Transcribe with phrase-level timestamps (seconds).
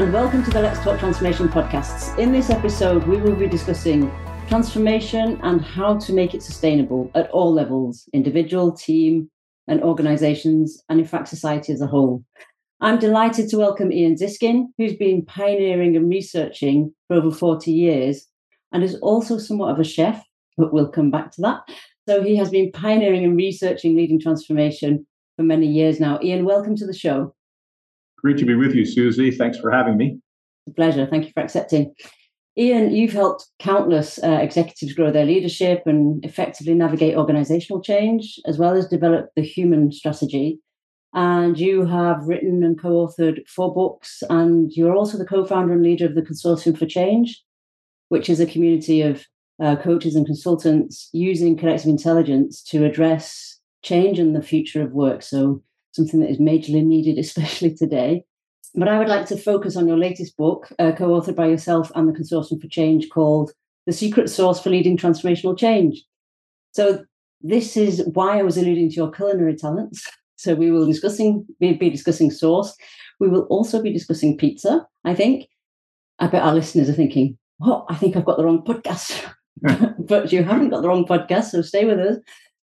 [0.00, 2.18] and welcome to the Let's Talk Transformation podcasts.
[2.18, 4.10] In this episode, we will be discussing
[4.48, 9.30] transformation and how to make it sustainable at all levels individual, team,
[9.68, 12.24] and organizations, and in fact, society as a whole.
[12.80, 18.26] I'm delighted to welcome Ian Ziskin, who's been pioneering and researching for over 40 years
[18.72, 20.24] and is also somewhat of a chef,
[20.56, 21.60] but we'll come back to that.
[22.08, 25.06] So he has been pioneering and researching leading transformation
[25.36, 26.18] for many years now.
[26.22, 27.34] Ian, welcome to the show.
[28.22, 29.30] Great to be with you, Susie.
[29.30, 30.18] Thanks for having me.
[30.76, 31.06] Pleasure.
[31.06, 31.94] Thank you for accepting.
[32.58, 38.58] Ian, you've helped countless uh, executives grow their leadership and effectively navigate organizational change, as
[38.58, 40.58] well as develop the human strategy.
[41.14, 45.72] And you have written and co authored four books, and you're also the co founder
[45.72, 47.42] and leader of the Consortium for Change,
[48.10, 49.24] which is a community of
[49.60, 55.22] uh, coaches and consultants using collective intelligence to address change and the future of work.
[55.22, 55.62] So,
[55.92, 58.24] something that is majorly needed, especially today.
[58.74, 61.90] But I would like to focus on your latest book, uh, co authored by yourself
[61.94, 63.52] and the Consortium for Change, called
[63.86, 66.02] The Secret Sauce for Leading Transformational Change.
[66.72, 67.04] So,
[67.42, 70.06] this is why I was alluding to your culinary talents.
[70.36, 72.74] So, we will discussing be discussing sauce.
[73.18, 75.46] We will also be discussing pizza, I think.
[76.18, 77.84] I bet our listeners are thinking, what?
[77.90, 79.22] I think I've got the wrong podcast.
[79.98, 82.16] but you haven't got the wrong podcast, so stay with us.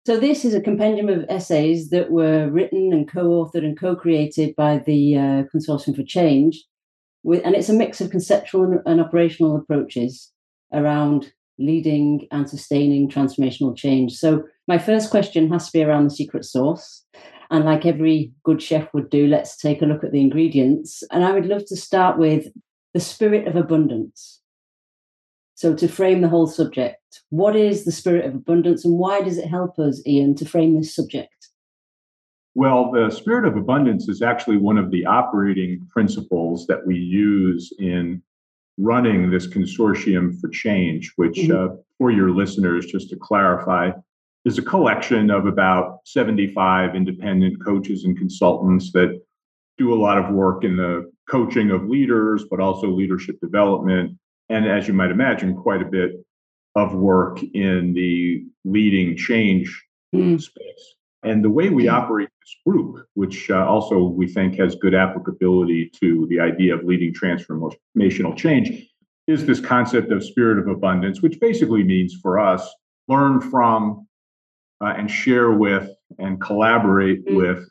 [0.08, 3.94] So, this is a compendium of essays that were written and co authored and co
[3.94, 6.64] created by the uh, Consortium for Change.
[7.24, 10.32] With, and it's a mix of conceptual and, and operational approaches
[10.72, 14.14] around leading and sustaining transformational change.
[14.14, 17.04] So, my first question has to be around the secret sauce.
[17.50, 21.02] And like every good chef would do, let's take a look at the ingredients.
[21.12, 22.46] And I would love to start with
[22.94, 24.37] the spirit of abundance.
[25.58, 29.38] So, to frame the whole subject, what is the spirit of abundance and why does
[29.38, 31.48] it help us, Ian, to frame this subject?
[32.54, 37.72] Well, the spirit of abundance is actually one of the operating principles that we use
[37.80, 38.22] in
[38.76, 41.72] running this consortium for change, which, mm-hmm.
[41.72, 43.90] uh, for your listeners, just to clarify,
[44.44, 49.20] is a collection of about 75 independent coaches and consultants that
[49.76, 54.16] do a lot of work in the coaching of leaders, but also leadership development
[54.48, 56.12] and as you might imagine, quite a bit
[56.74, 60.40] of work in the leading change mm.
[60.40, 60.94] space.
[61.22, 61.92] And the way we mm.
[61.92, 66.84] operate this group, which uh, also we think has good applicability to the idea of
[66.84, 68.86] leading transformational change,
[69.26, 72.66] is this concept of spirit of abundance, which basically means for us
[73.08, 74.06] learn from
[74.80, 77.36] uh, and share with and collaborate mm.
[77.36, 77.68] with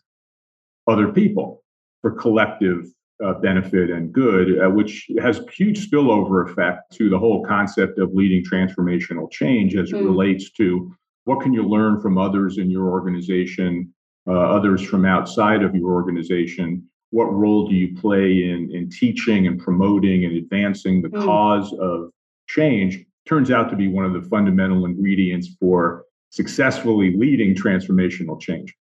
[0.88, 1.63] other people
[2.01, 2.85] for collective
[3.23, 8.13] uh, benefit and good, uh, which has huge spillover effect to the whole concept of
[8.13, 10.00] leading transformational change as mm.
[10.00, 10.94] it relates to
[11.25, 13.94] what can you learn from others in your organization,
[14.27, 16.83] uh, others from outside of your organization.
[17.09, 21.23] What role do you play in, in teaching and promoting and advancing the mm.
[21.23, 22.11] cause of
[22.47, 23.03] change?
[23.27, 28.75] Turns out to be one of the fundamental ingredients for successfully leading transformational change.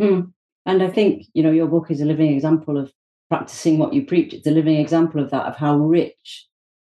[0.00, 0.32] Mm.
[0.64, 2.92] And I think, you know, your book is a living example of
[3.32, 4.34] practicing what you preach.
[4.34, 6.46] It's a living example of that, of how rich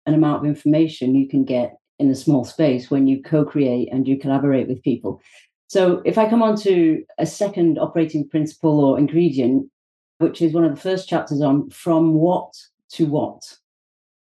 [0.05, 4.07] an amount of information you can get in a small space when you co-create and
[4.07, 5.19] you collaborate with people.
[5.65, 9.67] So if I come on to a second operating principle or ingredient,
[10.19, 12.53] which is one of the first chapters on from what
[12.91, 13.41] to what.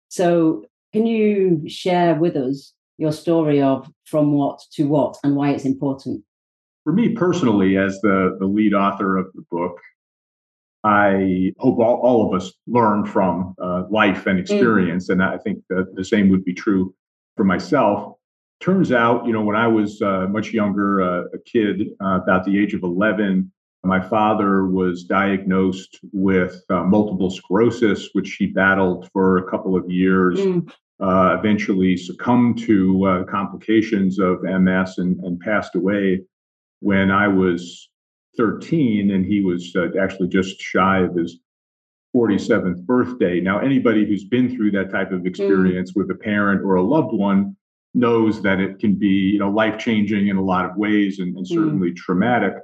[0.06, 5.50] So can you share with us your story of from what to what and why
[5.50, 6.22] it's important?
[6.84, 9.80] For me personally, as the, the lead author of the book,
[10.84, 14.42] I hope all, all of us learn from uh, life and mm.
[14.42, 15.08] experience.
[15.08, 15.12] Mm.
[15.12, 16.94] And I think the same would be true
[17.36, 18.14] for myself.
[18.60, 22.44] Turns out, you know, when I was uh, much younger, uh, a kid, uh, about
[22.44, 23.50] the age of 11,
[23.82, 29.90] my father was diagnosed with uh, multiple sclerosis, which he battled for a couple of
[29.90, 30.38] years.
[30.38, 30.70] Mm.
[31.00, 36.20] Uh, eventually succumbed to complications of MS and, and passed away
[36.78, 37.90] when I was
[38.36, 41.38] 13, and he was uh, actually just shy of his
[42.14, 43.40] 47th birthday.
[43.40, 45.26] Now, anybody who's been through that type of mm.
[45.26, 45.96] experience mm.
[45.96, 47.56] with a parent or a loved one
[47.94, 51.36] knows that it can be, you know, life changing in a lot of ways and,
[51.36, 51.96] and certainly mm.
[51.96, 52.54] traumatic.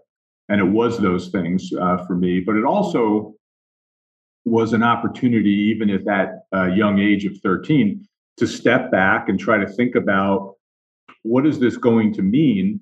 [0.49, 3.34] And it was those things uh, for me, but it also
[4.44, 8.06] was an opportunity, even at that uh, young age of 13,
[8.38, 10.55] to step back and try to think about
[11.23, 12.81] what is this going to mean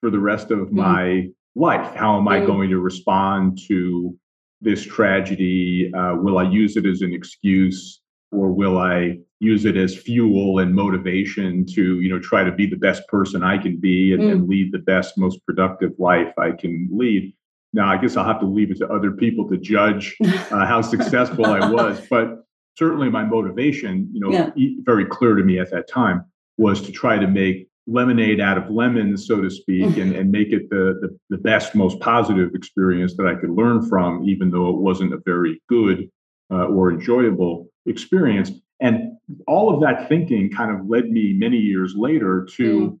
[0.00, 0.72] for the rest of mm.
[0.72, 1.94] my life.
[1.94, 2.46] How am I mm.
[2.46, 4.16] going to respond to
[4.60, 5.92] this tragedy?
[5.96, 8.00] Uh, will I use it as an excuse,
[8.32, 12.66] or will I use it as fuel and motivation to, you know, try to be
[12.66, 14.32] the best person I can be and, mm.
[14.32, 17.32] and lead the best, most productive life I can lead?
[17.72, 20.80] Now, I guess I'll have to leave it to other people to judge uh, how
[20.80, 22.44] successful I was, but
[22.76, 24.50] certainly my motivation, you know, yeah.
[24.84, 26.24] very clear to me at that time
[26.56, 30.52] was to try to make lemonade out of lemons, so to speak, and, and make
[30.52, 34.68] it the, the, the best, most positive experience that I could learn from, even though
[34.68, 36.10] it wasn't a very good
[36.50, 38.52] uh, or enjoyable experience.
[38.80, 42.98] And all of that thinking kind of led me many years later to mm.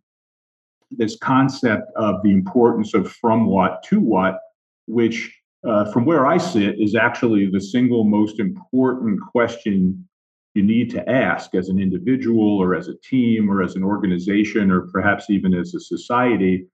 [0.90, 4.40] this concept of the importance of from what to what,
[4.86, 5.34] which
[5.66, 10.08] uh, from where I sit is actually the single most important question
[10.54, 14.70] you need to ask as an individual or as a team or as an organization
[14.70, 16.66] or perhaps even as a society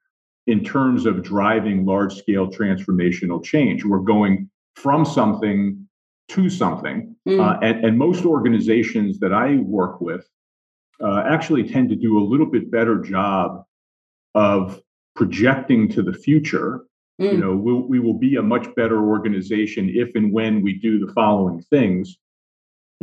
[0.47, 3.85] in terms of driving large scale transformational change.
[3.85, 5.87] We're going from something
[6.29, 7.15] to something.
[7.29, 7.41] Mm.
[7.41, 10.27] Uh, and, and, most organizations that I work with
[11.03, 13.65] uh, actually tend to do a little bit better job
[14.35, 14.81] of
[15.15, 16.87] projecting to the future.
[17.21, 17.33] Mm.
[17.33, 21.05] You know, we'll, we will be a much better organization if and when we do
[21.05, 22.19] the following things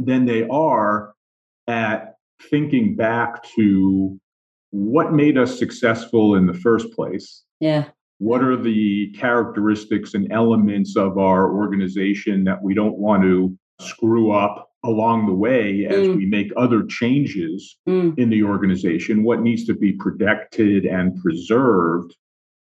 [0.05, 1.13] than they are
[1.67, 2.15] at
[2.49, 4.19] thinking back to
[4.71, 7.43] what made us successful in the first place.
[7.59, 7.85] Yeah.
[8.19, 14.31] What are the characteristics and elements of our organization that we don't want to screw
[14.31, 16.17] up along the way as mm.
[16.17, 18.17] we make other changes mm.
[18.17, 19.23] in the organization?
[19.23, 22.15] What needs to be protected and preserved?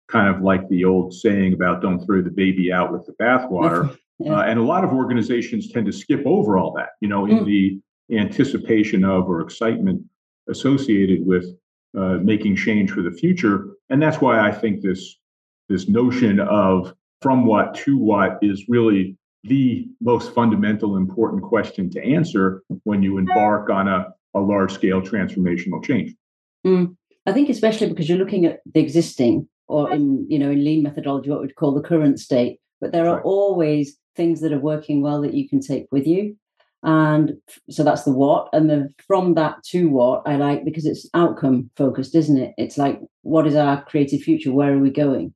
[0.08, 3.98] Kind of like the old saying about don't throw the baby out with the bathwater.
[4.18, 4.38] Yeah.
[4.38, 7.40] Uh, and a lot of organizations tend to skip over all that, you know, in
[7.40, 7.46] mm.
[7.46, 10.04] the anticipation of or excitement
[10.50, 11.46] associated with
[11.98, 13.76] uh, making change for the future.
[13.90, 15.18] And that's why I think this
[15.68, 22.04] this notion of from what to what is really the most fundamental important question to
[22.04, 26.14] answer when you embark on a, a large scale transformational change.
[26.66, 26.96] Mm.
[27.26, 30.84] I think especially because you're looking at the existing or in you know in lean
[30.84, 33.26] methodology what we'd call the current state but there are right.
[33.26, 36.36] always things that are working well that you can take with you.
[36.84, 37.34] And
[37.70, 38.48] so that's the what.
[38.54, 42.54] And then from that to what I like because it's outcome focused, isn't it?
[42.58, 44.52] It's like, what is our creative future?
[44.52, 45.34] Where are we going?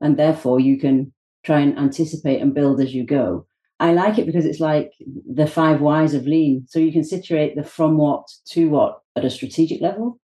[0.00, 1.12] And therefore, you can
[1.44, 3.46] try and anticipate and build as you go.
[3.80, 6.66] I like it because it's like the five whys of lean.
[6.68, 10.20] So you can situate the from what to what at a strategic level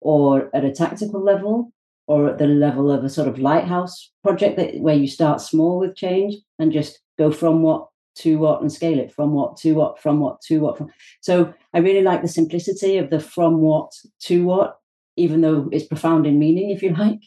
[0.00, 1.72] or at a tactical level
[2.06, 5.78] or at the level of a sort of lighthouse project that where you start small
[5.78, 9.74] with change and just go from what to what and scale it from what to
[9.74, 10.88] what from what to what from.
[11.20, 14.78] so i really like the simplicity of the from what to what
[15.16, 17.20] even though it's profound in meaning if you like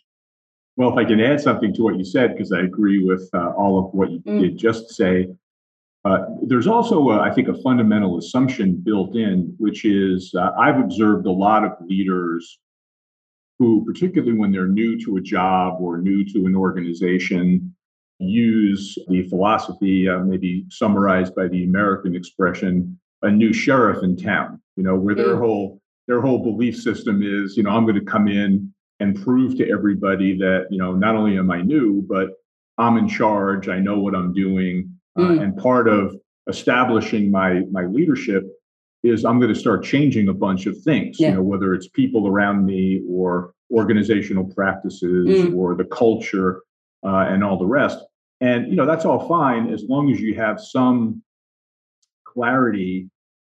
[0.77, 3.51] well if i can add something to what you said because i agree with uh,
[3.51, 4.41] all of what you mm.
[4.41, 5.27] did just say
[6.05, 10.79] uh, there's also, a, I think, a fundamental assumption built in, which is uh, I've
[10.79, 12.57] observed a lot of leaders
[13.59, 17.75] who, particularly when they're new to a job or new to an organization,
[18.19, 24.61] use the philosophy, uh, maybe summarized by the American expression, a new sheriff in town.
[24.77, 25.39] You know, where their mm.
[25.39, 29.55] whole their whole belief system is, you know, I'm going to come in and prove
[29.57, 32.29] to everybody that you know not only am I new, but
[32.77, 33.67] I'm in charge.
[33.67, 35.41] I know what I'm doing, uh, mm.
[35.41, 36.15] and part of
[36.47, 38.47] establishing my my leadership
[39.03, 41.19] is I'm going to start changing a bunch of things.
[41.19, 41.29] Yeah.
[41.29, 45.55] You know, whether it's people around me or organizational practices mm.
[45.55, 46.63] or the culture
[47.05, 47.99] uh, and all the rest.
[48.41, 51.21] And you know that's all fine as long as you have some
[52.25, 53.09] clarity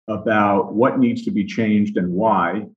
[0.07, 2.67] about what needs to be changed and why,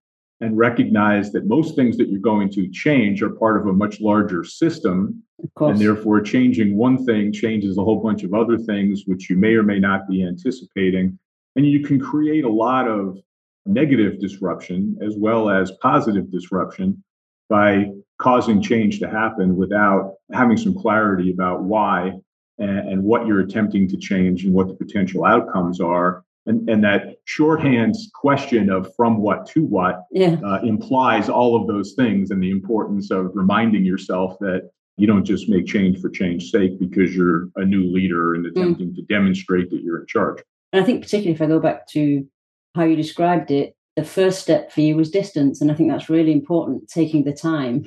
[0.41, 4.01] and recognize that most things that you're going to change are part of a much
[4.01, 5.23] larger system.
[5.71, 9.55] And therefore, changing one thing changes a whole bunch of other things, which you may
[9.55, 11.19] or may not be anticipating.
[11.59, 13.19] And you can create a lot of
[13.67, 17.03] negative disruption as well as positive disruption
[17.49, 17.87] by
[18.19, 22.13] causing change to happen without having some clarity about why
[22.59, 26.23] and, and, what you're attempting to change and what the potential outcomes are.
[26.47, 30.37] And, and that shorthand question of from what to what yeah.
[30.45, 35.25] uh, implies all of those things and the importance of reminding yourself that you don't
[35.25, 38.51] just make change for change's sake because you're a new leader and mm.
[38.53, 38.95] attempting mm.
[38.95, 40.39] to demonstrate that you're in charge.
[40.73, 42.27] And I think, particularly if I go back to
[42.75, 45.61] how you described it, the first step for you was distance.
[45.61, 47.87] And I think that's really important, taking the time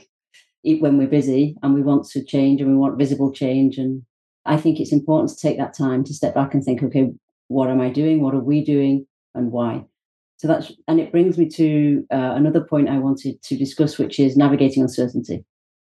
[0.64, 3.78] when we're busy and we want to change and we want visible change.
[3.78, 4.04] And
[4.46, 7.12] I think it's important to take that time to step back and think, okay,
[7.48, 8.22] what am I doing?
[8.22, 9.06] What are we doing?
[9.34, 9.86] And why?
[10.38, 14.20] So that's, and it brings me to uh, another point I wanted to discuss, which
[14.20, 15.46] is navigating uncertainty,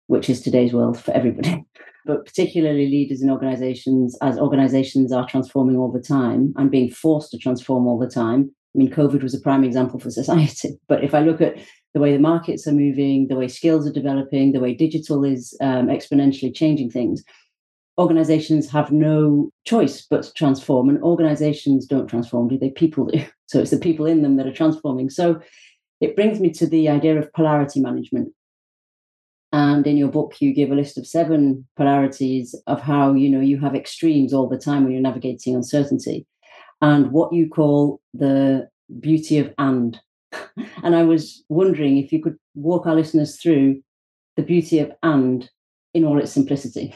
[0.07, 1.65] which is today's world for everybody,
[2.05, 7.31] but particularly leaders in organizations, as organizations are transforming all the time and being forced
[7.31, 10.79] to transform all the time I mean, COVID was a prime example for society.
[10.87, 11.57] But if I look at
[11.93, 15.57] the way the markets are moving, the way skills are developing, the way digital is
[15.61, 17.23] um, exponentially changing things,
[17.97, 22.71] organizations have no choice but to transform, and organizations don't transform, do they?
[22.71, 23.25] People do.
[23.47, 25.09] So it's the people in them that are transforming.
[25.09, 25.41] So
[25.99, 28.31] it brings me to the idea of polarity management.
[29.53, 33.41] And in your book, you give a list of seven polarities of how you know
[33.41, 36.25] you have extremes all the time when you're navigating uncertainty,
[36.81, 39.99] and what you call the beauty of and.
[40.83, 43.81] and I was wondering if you could walk our listeners through
[44.37, 45.49] the beauty of and
[45.93, 46.95] in all its simplicity.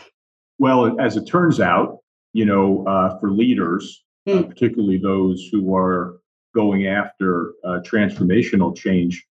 [0.58, 2.00] Well, as it turns out,
[2.34, 4.34] you know, uh, for leaders, mm.
[4.34, 4.50] uh, hmm.
[4.50, 6.20] particularly those who are
[6.54, 9.26] going after uh, transformational change,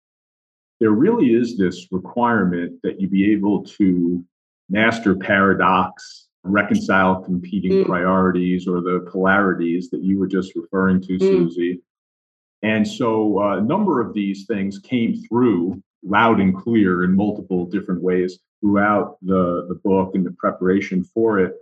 [0.81, 4.25] there really is this requirement that you be able to
[4.69, 7.87] master paradox, reconcile competing mm.
[7.87, 11.21] priorities or the polarities that you were just referring to, mm.
[11.21, 11.81] Susie.
[12.62, 17.66] And so uh, a number of these things came through loud and clear in multiple
[17.66, 21.54] different ways throughout the, the book and the preparation for it.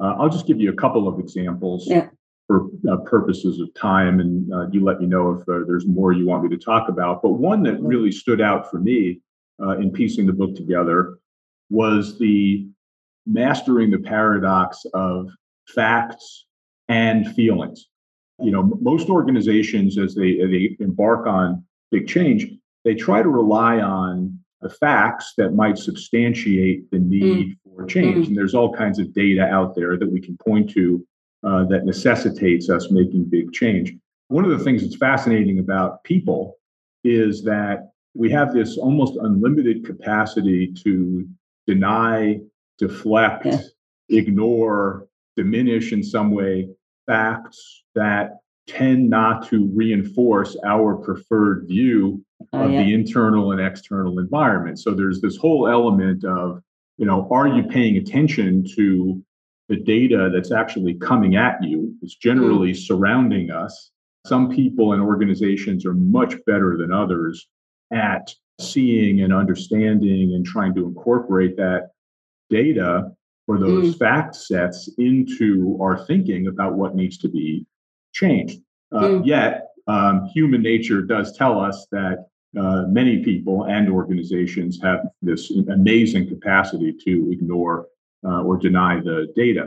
[0.00, 2.08] Uh, I'll just give you a couple of examples yeah.
[2.48, 6.12] For uh, purposes of time, and uh, you let me know if uh, there's more
[6.12, 7.22] you want me to talk about.
[7.22, 9.20] But one that really stood out for me
[9.62, 11.18] uh, in piecing the book together
[11.68, 12.66] was the
[13.26, 15.28] mastering the paradox of
[15.68, 16.46] facts
[16.88, 17.88] and feelings.
[18.40, 22.46] You know, most organizations, as they, they embark on big change,
[22.84, 27.76] they try to rely on the facts that might substantiate the need mm.
[27.76, 28.24] for change.
[28.24, 28.28] Mm.
[28.28, 31.06] And there's all kinds of data out there that we can point to
[31.44, 33.94] uh, that necessitates us making big change.
[34.28, 36.56] One of the things that's fascinating about people
[37.04, 41.28] is that we have this almost unlimited capacity to
[41.66, 42.40] deny,
[42.78, 43.58] deflect, yeah.
[44.08, 46.68] ignore, diminish in some way
[47.06, 52.82] facts that tend not to reinforce our preferred view oh, of yeah.
[52.82, 54.78] the internal and external environment.
[54.78, 56.62] So there's this whole element of,
[56.98, 59.22] you know, are you paying attention to
[59.68, 61.94] the data that's actually coming at you?
[62.02, 62.76] is generally mm.
[62.76, 63.90] surrounding us.
[64.26, 67.48] Some people and organizations are much better than others
[67.92, 71.90] at seeing and understanding and trying to incorporate that
[72.50, 73.10] data
[73.46, 73.98] or those mm.
[73.98, 77.66] fact sets into our thinking about what needs to be
[78.12, 78.60] changed.
[78.92, 79.26] Uh, mm.
[79.26, 82.26] Yet, um, human nature does tell us that
[82.58, 87.86] uh, many people and organizations have this amazing capacity to ignore
[88.26, 89.66] uh, or deny the data.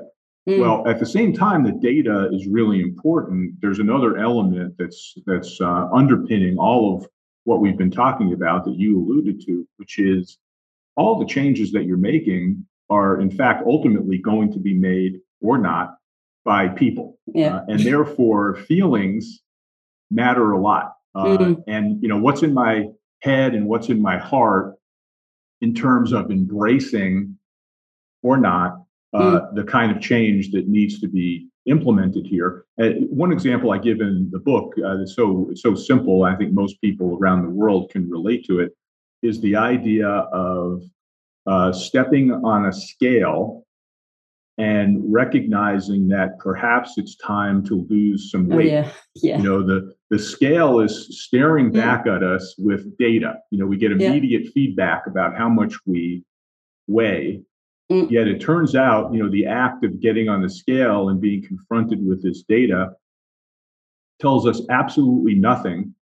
[0.50, 0.60] Mm.
[0.60, 3.56] Well, at the same time, the data is really important.
[3.62, 7.08] There's another element that's that's uh, underpinning all of
[7.44, 10.38] what we've been talking about that you alluded to, which is
[10.96, 15.58] all the changes that you're making are, in fact, ultimately going to be made or
[15.58, 15.96] not
[16.44, 17.18] by people.
[17.28, 17.58] Yeah.
[17.58, 19.42] Uh, and therefore, feelings
[20.10, 20.94] matter a lot.
[21.16, 21.62] Uh, mm-hmm.
[21.68, 22.88] And, you know, what's in my
[23.22, 24.76] head and what's in my heart
[25.62, 27.38] in terms of embracing
[28.24, 29.56] or not uh, mm.
[29.56, 32.66] the kind of change that needs to be implemented here.
[32.82, 36.82] Uh, one example I give in the book, uh, so so simple, I think most
[36.82, 38.76] people around the world can relate to it,
[39.22, 40.84] is the idea of
[41.46, 43.66] uh, stepping on a scale
[44.58, 48.72] and recognizing that perhaps it's time to lose some weight.
[48.72, 48.92] Oh, yeah.
[49.16, 49.38] Yeah.
[49.38, 52.16] You know, the the scale is staring back yeah.
[52.16, 53.36] at us with data.
[53.50, 56.24] You know, we get immediate feedback about how much we
[56.88, 57.42] weigh.
[57.92, 58.10] Mm.
[58.10, 61.46] Yet it turns out, you know, the act of getting on the scale and being
[61.46, 62.92] confronted with this data
[64.22, 65.94] tells us absolutely nothing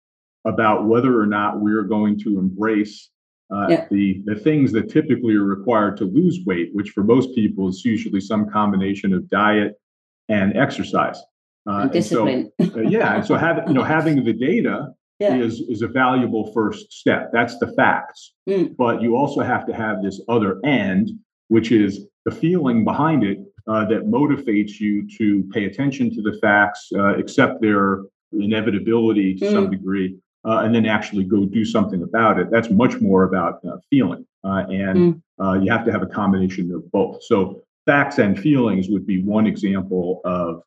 [0.45, 3.09] about whether or not we're going to embrace
[3.51, 3.87] uh, yeah.
[3.89, 7.83] the the things that typically are required to lose weight, which for most people is
[7.83, 9.79] usually some combination of diet
[10.27, 11.19] and exercise.
[11.67, 12.51] Uh, and discipline.
[12.59, 15.35] And so, uh, yeah, and so having you know having the data yeah.
[15.35, 17.31] is is a valuable first step.
[17.33, 18.75] That's the facts, mm.
[18.77, 21.09] but you also have to have this other end,
[21.49, 26.37] which is the feeling behind it uh, that motivates you to pay attention to the
[26.41, 29.51] facts, uh, accept their inevitability to mm.
[29.51, 32.49] some degree, uh, and then actually go do something about it.
[32.49, 34.25] That's much more about uh, feeling.
[34.43, 35.63] Uh, and mm.
[35.63, 37.23] you have to have a combination of both.
[37.23, 40.61] So, facts and feelings would be one example of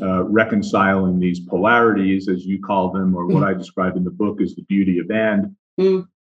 [0.00, 3.48] uh, reconciling these polarities, as you call them, or what mm.
[3.48, 5.54] I describe in the book as the beauty of and.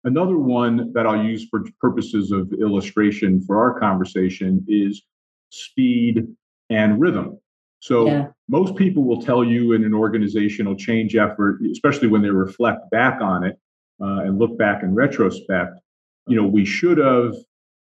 [0.04, 5.02] Another one that I'll use for purposes of illustration for our conversation is
[5.50, 6.26] speed
[6.70, 7.38] and rhythm.
[7.80, 8.28] So yeah.
[8.48, 13.20] most people will tell you in an organizational change effort, especially when they reflect back
[13.20, 13.58] on it
[14.00, 15.80] uh, and look back in retrospect,
[16.26, 17.34] you know, we should have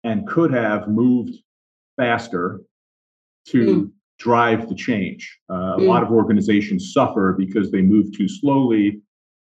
[0.03, 1.35] and could have moved
[1.97, 2.61] faster
[3.47, 3.91] to mm.
[4.19, 5.39] drive the change.
[5.49, 5.81] Uh, mm.
[5.81, 9.01] A lot of organizations suffer because they move too slowly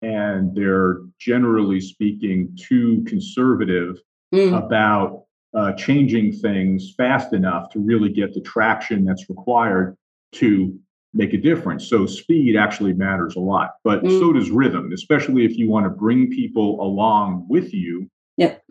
[0.01, 3.97] and they're generally speaking too conservative
[4.33, 4.57] mm.
[4.57, 9.95] about uh, changing things fast enough to really get the traction that's required
[10.33, 10.77] to
[11.13, 11.87] make a difference.
[11.89, 14.19] So speed actually matters a lot, but mm.
[14.19, 18.63] so does rhythm, especially if you want to bring people along with you yep.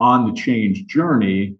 [0.00, 1.56] on the change journey.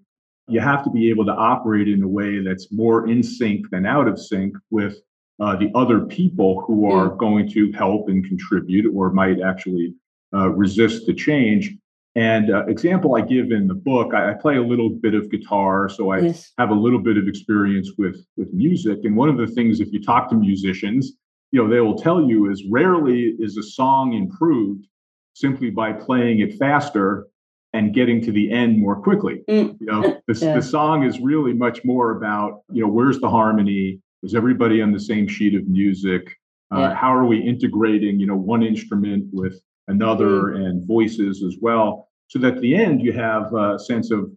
[0.49, 3.87] You have to be able to operate in a way that's more in sync than
[3.87, 4.97] out of sync with
[5.41, 9.95] uh, the other people who are going to help and contribute or might actually
[10.35, 11.75] uh, resist the change.
[12.15, 15.31] And uh, example I give in the book, I, I, play a little bit of
[15.31, 16.53] guitar, so I yes.
[16.59, 18.99] have a little bit of experience with with music.
[19.05, 21.13] And one of the things, if you talk to musicians,
[21.53, 24.87] you know, they will tell you is rarely is a song improved
[25.35, 27.29] simply by playing it faster
[27.73, 29.43] and getting to the end more quickly.
[29.49, 29.77] Mm.
[29.81, 30.57] You know, the, yeah.
[30.57, 34.01] the song is really much more about, you know, where's the harmony?
[34.23, 36.37] Is everybody on the same sheet of music?
[36.75, 36.95] Uh, yeah.
[36.95, 40.67] How are we integrating, you know, one instrument with another mm.
[40.67, 42.09] and voices as well?
[42.29, 44.31] So that at the end you have a sense of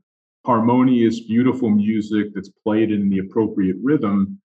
[0.46, 4.40] harmonious, beautiful music that's played in the appropriate rhythm,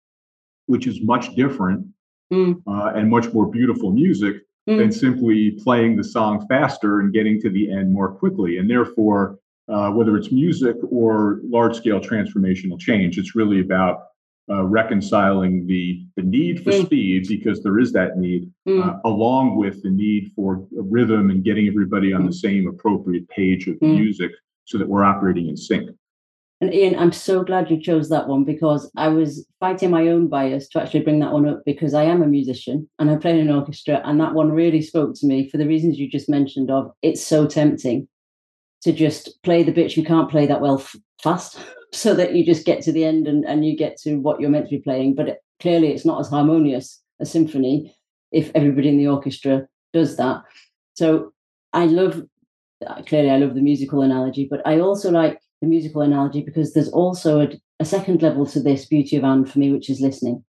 [0.67, 1.87] which is much different
[2.33, 2.61] mm.
[2.67, 4.37] uh, and much more beautiful music
[4.69, 4.79] mm.
[4.79, 8.59] than simply playing the song faster and getting to the end more quickly.
[8.59, 9.39] And therefore,
[9.69, 14.05] uh, whether it's music or large scale transformational change, it's really about
[14.51, 16.85] uh, reconciling the the need for mm.
[16.85, 18.87] speed because there is that need, mm.
[18.87, 22.27] uh, along with the need for rhythm and getting everybody on mm.
[22.27, 23.97] the same appropriate page of mm.
[23.97, 24.31] music
[24.65, 25.91] so that we're operating in sync.
[26.61, 30.29] And Ian, I'm so glad you chose that one because I was fighting my own
[30.29, 33.33] bias to actually bring that one up because I am a musician and I play
[33.33, 36.29] in an orchestra, and that one really spoke to me for the reasons you just
[36.29, 36.71] mentioned.
[36.71, 38.09] Of it's so tempting
[38.83, 41.59] to just play the bits you can't play that well f- fast,
[41.95, 44.51] so that you just get to the end and, and you get to what you're
[44.51, 45.15] meant to be playing.
[45.15, 47.95] But it, clearly, it's not as harmonious a symphony
[48.33, 50.43] if everybody in the orchestra does that.
[50.95, 51.33] So
[51.73, 52.23] I love
[52.87, 56.73] uh, clearly I love the musical analogy, but I also like the musical analogy because
[56.73, 57.49] there's also a,
[57.81, 60.45] a second level to this beauty of and for me, which is listening.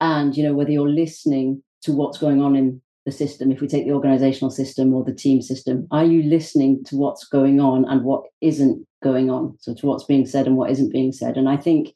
[0.00, 3.66] And you know whether you're listening to what's going on in the system, if we
[3.66, 7.86] take the organizational system or the team system, are you listening to what's going on
[7.86, 9.56] and what isn't going on?
[9.60, 11.38] So to what's being said and what isn't being said.
[11.38, 11.94] And I think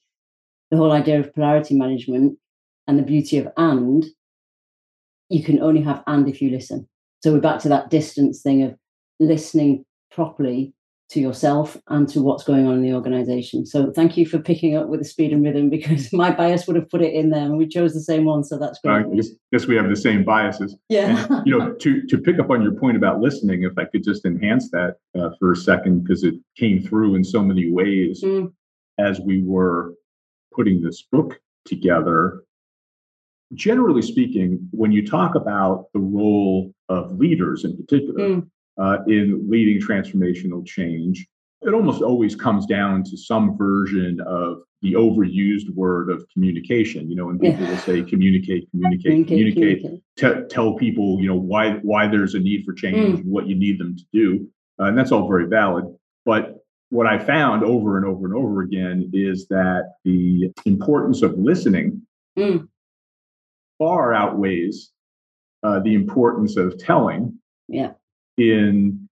[0.71, 2.39] the whole idea of polarity management
[2.87, 4.07] and the beauty of and,
[5.29, 6.89] you can only have and if you listen.
[7.23, 8.75] So we're back to that distance thing of
[9.21, 10.73] listening properly
[11.13, 13.67] to yourself and to what's going on in the organization.
[13.67, 16.77] So thank you for picking up with the speed and rhythm because my bias would
[16.77, 18.45] have put it in there and we chose the same one.
[18.45, 19.07] So that's great.
[19.07, 20.75] I guess, guess we have the same biases.
[20.89, 21.27] Yeah.
[21.31, 24.03] And, you know, to, to pick up on your point about listening, if I could
[24.03, 28.23] just enhance that uh, for a second, because it came through in so many ways
[28.25, 28.51] mm.
[28.99, 29.95] as we were
[30.55, 32.43] putting this book together.
[33.53, 38.49] Generally speaking, when you talk about the role of leaders in particular, mm
[38.79, 41.27] uh, in leading transformational change,
[41.63, 47.09] it almost always comes down to some version of the overused word of communication.
[47.09, 47.71] You know, and people yeah.
[47.71, 50.03] will say communicate, communicate, communicate, communicate.
[50.17, 53.25] T- tell people you know why why there's a need for change, mm.
[53.25, 54.49] what you need them to do,
[54.81, 55.85] uh, and that's all very valid.
[56.25, 56.59] But
[56.91, 62.03] what I found over and over and over again is that the importance of listening
[62.37, 62.69] mm.
[63.79, 64.91] far outweighs
[65.63, 67.39] uh, the importance of telling.
[67.69, 67.93] Yeah
[68.37, 69.09] in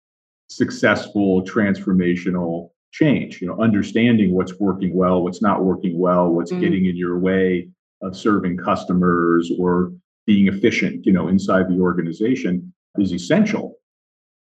[0.48, 6.60] successful transformational change you know understanding what's working well what's not working well what's mm-hmm.
[6.60, 7.68] getting in your way
[8.02, 9.92] of serving customers or
[10.26, 13.76] being efficient you know inside the organization is essential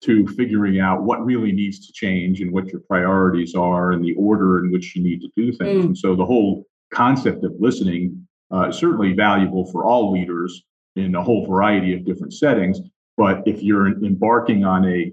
[0.02, 4.14] to figuring out what really needs to change and what your priorities are and the
[4.14, 5.88] order in which you need to do things mm.
[5.88, 6.64] and so the whole
[6.94, 10.64] concept of listening uh, is certainly valuable for all leaders
[10.96, 12.80] in a whole variety of different settings
[13.18, 15.12] but if you're embarking on a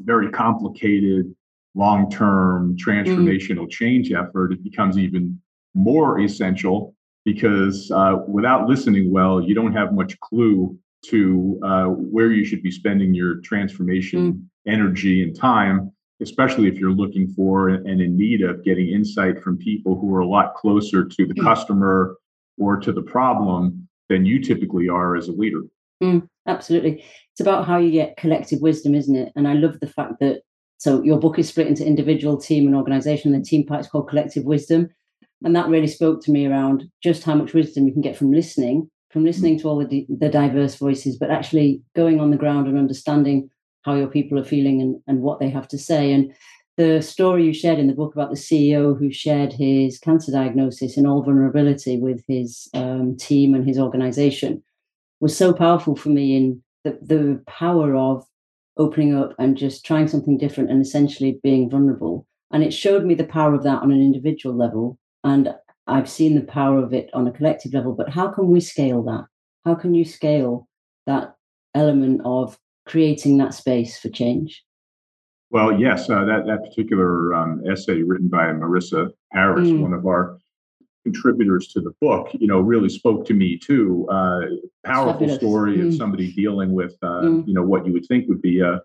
[0.00, 1.34] very complicated,
[1.74, 3.70] long term transformational mm.
[3.70, 5.40] change effort, it becomes even
[5.74, 12.32] more essential because uh, without listening well, you don't have much clue to uh, where
[12.32, 14.72] you should be spending your transformation mm.
[14.72, 19.58] energy and time, especially if you're looking for and in need of getting insight from
[19.58, 21.44] people who are a lot closer to the mm.
[21.44, 22.16] customer
[22.58, 25.62] or to the problem than you typically are as a leader.
[26.02, 27.04] Mm, absolutely.
[27.32, 29.32] It's about how you get collective wisdom, isn't it?
[29.36, 30.42] And I love the fact that
[30.78, 33.32] so your book is split into individual, team, and organization.
[33.32, 34.90] The team part is called Collective Wisdom.
[35.42, 38.32] And that really spoke to me around just how much wisdom you can get from
[38.32, 42.66] listening, from listening to all the, the diverse voices, but actually going on the ground
[42.66, 43.48] and understanding
[43.82, 46.12] how your people are feeling and, and what they have to say.
[46.12, 46.32] And
[46.76, 50.96] the story you shared in the book about the CEO who shared his cancer diagnosis
[50.98, 54.62] in all vulnerability with his um, team and his organization
[55.20, 58.24] was so powerful for me in the, the power of
[58.76, 62.26] opening up and just trying something different and essentially being vulnerable.
[62.52, 64.98] And it showed me the power of that on an individual level.
[65.24, 65.54] And
[65.86, 67.94] I've seen the power of it on a collective level.
[67.94, 69.26] But how can we scale that?
[69.64, 70.68] How can you scale
[71.06, 71.34] that
[71.74, 74.62] element of creating that space for change?
[75.50, 79.80] Well, yes, uh, that that particular um, essay written by Marissa Harris, mm.
[79.80, 80.38] one of our
[81.06, 84.08] contributors to the book, you know, really spoke to me too.
[84.10, 84.40] Uh,
[84.84, 85.86] powerful story mm.
[85.86, 87.46] of somebody dealing with, uh, mm.
[87.46, 88.80] you know, what you would think would be a,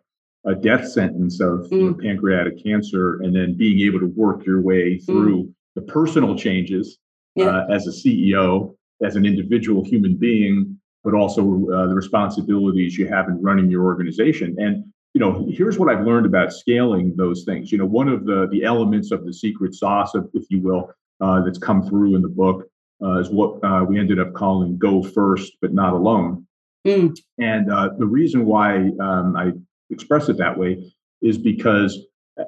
[0.45, 2.01] a death sentence of you know, mm.
[2.01, 5.05] pancreatic cancer, and then being able to work your way mm.
[5.05, 6.99] through the personal changes
[7.36, 7.45] yeah.
[7.45, 13.07] uh, as a CEO, as an individual human being, but also uh, the responsibilities you
[13.07, 14.55] have in running your organization.
[14.60, 17.71] And you know, here's what I've learned about scaling those things.
[17.71, 20.91] You know, one of the the elements of the secret sauce, of, if you will,
[21.21, 22.67] uh, that's come through in the book
[23.01, 26.45] uh, is what uh, we ended up calling "Go First, but Not Alone."
[26.86, 27.17] Mm.
[27.38, 29.51] And uh, the reason why um, I
[29.89, 31.99] express it that way is because,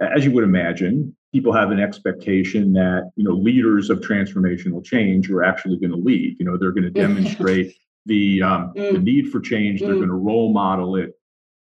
[0.01, 5.29] as you would imagine, people have an expectation that you know leaders of transformational change
[5.29, 6.38] are actually going to lead.
[6.39, 8.93] You know, they're going to demonstrate the um, mm.
[8.93, 9.81] the need for change.
[9.81, 9.88] Mm.
[9.88, 11.13] They're going to role model it.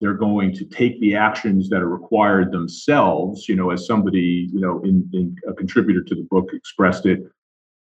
[0.03, 3.47] They're going to take the actions that are required themselves.
[3.47, 7.21] You know, as somebody you know in, in a contributor to the book expressed it,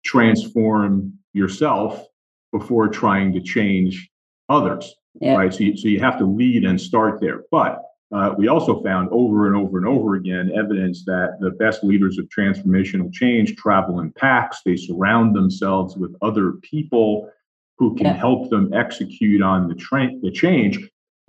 [0.03, 2.05] transform yourself
[2.51, 4.09] before trying to change
[4.49, 4.93] others.
[5.21, 5.35] Yeah.
[5.35, 5.53] Right.
[5.53, 7.43] So you, so you have to lead and start there.
[7.51, 11.85] But uh, we also found over and over and over again evidence that the best
[11.85, 14.61] leaders of transformational change travel in packs.
[14.65, 17.31] They surround themselves with other people
[17.77, 18.13] who can yeah.
[18.13, 20.79] help them execute on the, tra- the change.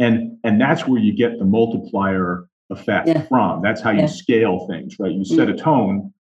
[0.00, 3.22] And, and that's where you get the multiplier effect yeah.
[3.22, 3.62] from.
[3.62, 5.12] That's how you scale things, right?
[5.12, 5.54] You set mm.
[5.54, 6.12] a tone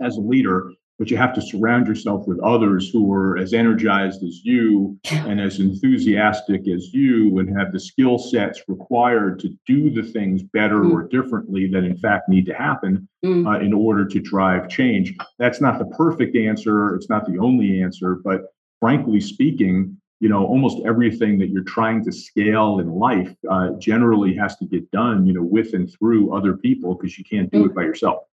[0.00, 4.22] as a leader but you have to surround yourself with others who are as energized
[4.22, 9.90] as you and as enthusiastic as you and have the skill sets required to do
[9.90, 10.92] the things better mm.
[10.92, 13.46] or differently that in fact need to happen mm.
[13.46, 17.82] uh, in order to drive change that's not the perfect answer it's not the only
[17.82, 23.34] answer but frankly speaking you know almost everything that you're trying to scale in life
[23.50, 27.24] uh, generally has to get done you know with and through other people because you
[27.24, 27.66] can't do mm.
[27.66, 28.24] it by yourself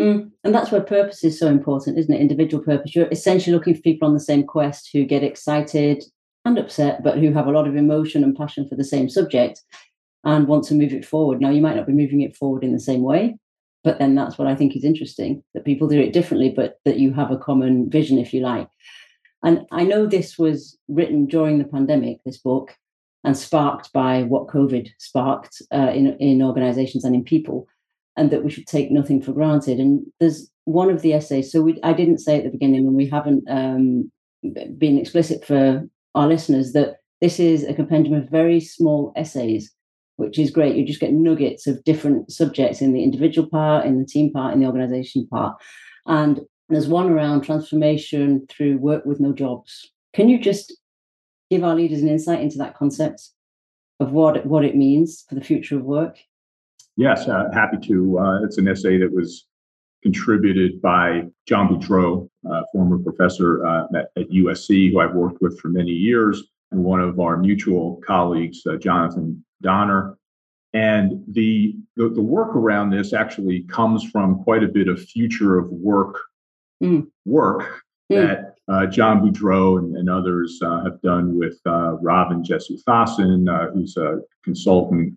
[0.00, 0.30] Mm.
[0.44, 2.20] And that's where purpose is so important, isn't it?
[2.20, 2.94] Individual purpose.
[2.94, 6.04] You're essentially looking for people on the same quest who get excited
[6.44, 9.62] and upset, but who have a lot of emotion and passion for the same subject
[10.24, 11.40] and want to move it forward.
[11.40, 13.36] Now, you might not be moving it forward in the same way,
[13.84, 16.98] but then that's what I think is interesting that people do it differently, but that
[16.98, 18.68] you have a common vision, if you like.
[19.46, 22.74] And I know this was written during the pandemic, this book,
[23.22, 27.68] and sparked by what COVID sparked uh, in, in organizations and in people
[28.16, 29.78] and that we should take nothing for granted.
[29.78, 31.52] And there's one of the essays.
[31.52, 34.10] So we, I didn't say at the beginning, and we haven't um,
[34.42, 39.72] been explicit for our listeners that this is a compendium of very small essays,
[40.16, 40.74] which is great.
[40.74, 44.54] You just get nuggets of different subjects in the individual part, in the team part,
[44.54, 45.56] in the organization part.
[46.06, 49.90] And there's one around transformation through work with no jobs.
[50.14, 50.74] Can you just
[51.50, 53.30] give our leaders an insight into that concept
[54.00, 56.18] of what what it means for the future of work?
[56.96, 58.18] Yes, uh, happy to.
[58.18, 59.46] Uh, it's an essay that was
[60.02, 65.58] contributed by John Boudreau, uh, former professor uh, at, at, USC, who I've worked with
[65.58, 70.16] for many years, and one of our mutual colleagues, uh, Jonathan Donner.
[70.74, 75.58] And the, the, the work around this actually comes from quite a bit of future
[75.58, 76.20] of work
[76.82, 77.06] mm.
[77.24, 78.16] work mm.
[78.16, 83.70] that uh, John Boudreau and, and others uh, have done with uh, Ravin Jesuthasan, uh,
[83.72, 85.14] who's a consultant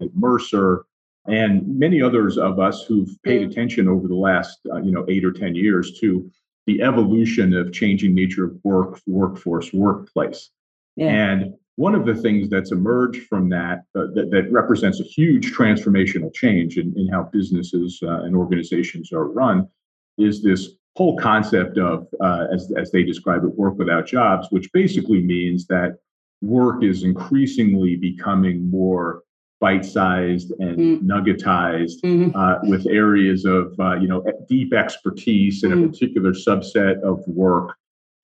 [0.00, 0.86] at Mercer,
[1.28, 5.24] and many others of us who've paid attention over the last uh, you know eight
[5.24, 6.30] or ten years to
[6.66, 10.50] the evolution of changing nature of work workforce workplace
[10.96, 11.08] yeah.
[11.08, 15.52] and one of the things that's emerged from that uh, that, that, represents a huge
[15.52, 19.68] transformational change in, in how businesses uh, and organizations are run
[20.18, 24.72] is this whole concept of uh, as, as they describe it work without jobs which
[24.72, 25.98] basically means that
[26.42, 29.22] work is increasingly becoming more
[29.60, 31.00] bite-sized and mm.
[31.02, 32.36] nuggetized mm-hmm.
[32.36, 35.84] uh, with areas of uh, you know deep expertise in mm.
[35.84, 37.76] a particular subset of work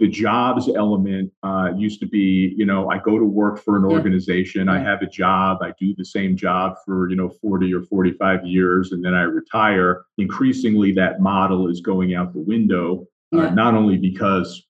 [0.03, 3.85] the jobs element uh, used to be you know i go to work for an
[3.85, 4.75] organization yeah.
[4.75, 8.45] i have a job i do the same job for you know 40 or 45
[8.45, 13.75] years and then i retire increasingly that model is going out the window uh, not
[13.75, 14.67] only because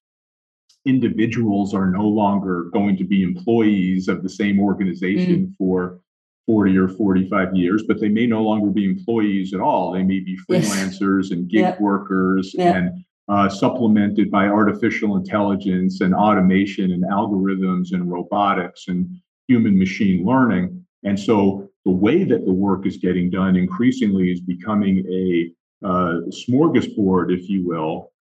[0.84, 5.56] individuals are no longer going to be employees of the same organization mm.
[5.56, 5.98] for
[6.46, 9.92] 40 or 45 years, but they may no longer be employees at all.
[9.92, 11.30] They may be freelancers yes.
[11.30, 11.80] and gig yep.
[11.80, 12.74] workers yep.
[12.74, 19.08] and uh, supplemented by artificial intelligence and automation and algorithms and robotics and
[19.48, 20.84] human machine learning.
[21.02, 25.50] And so the way that the work is getting done increasingly is becoming a
[25.82, 28.12] uh, smorgasbord, if you will,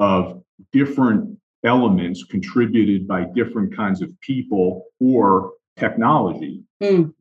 [0.00, 7.14] of different elements contributed by different kinds of people or technology mm.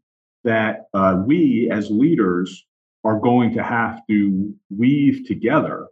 [0.44, 2.66] that uh, we as leaders
[3.04, 5.86] are going to have to weave together,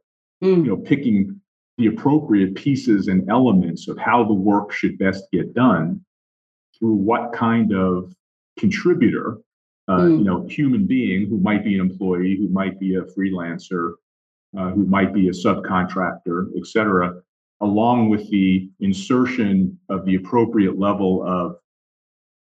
[0.43, 0.57] mm.
[0.57, 1.39] you know, picking
[1.77, 6.03] the appropriate pieces and elements of how the work should best get done
[6.77, 8.13] through what kind of
[8.59, 9.37] contributor,
[9.87, 10.19] uh, mm.
[10.19, 13.93] you know, human being who might be an employee, who might be a freelancer,
[14.57, 17.21] uh, who might be a subcontractor, et cetera,
[17.61, 21.57] along with the insertion of the appropriate level of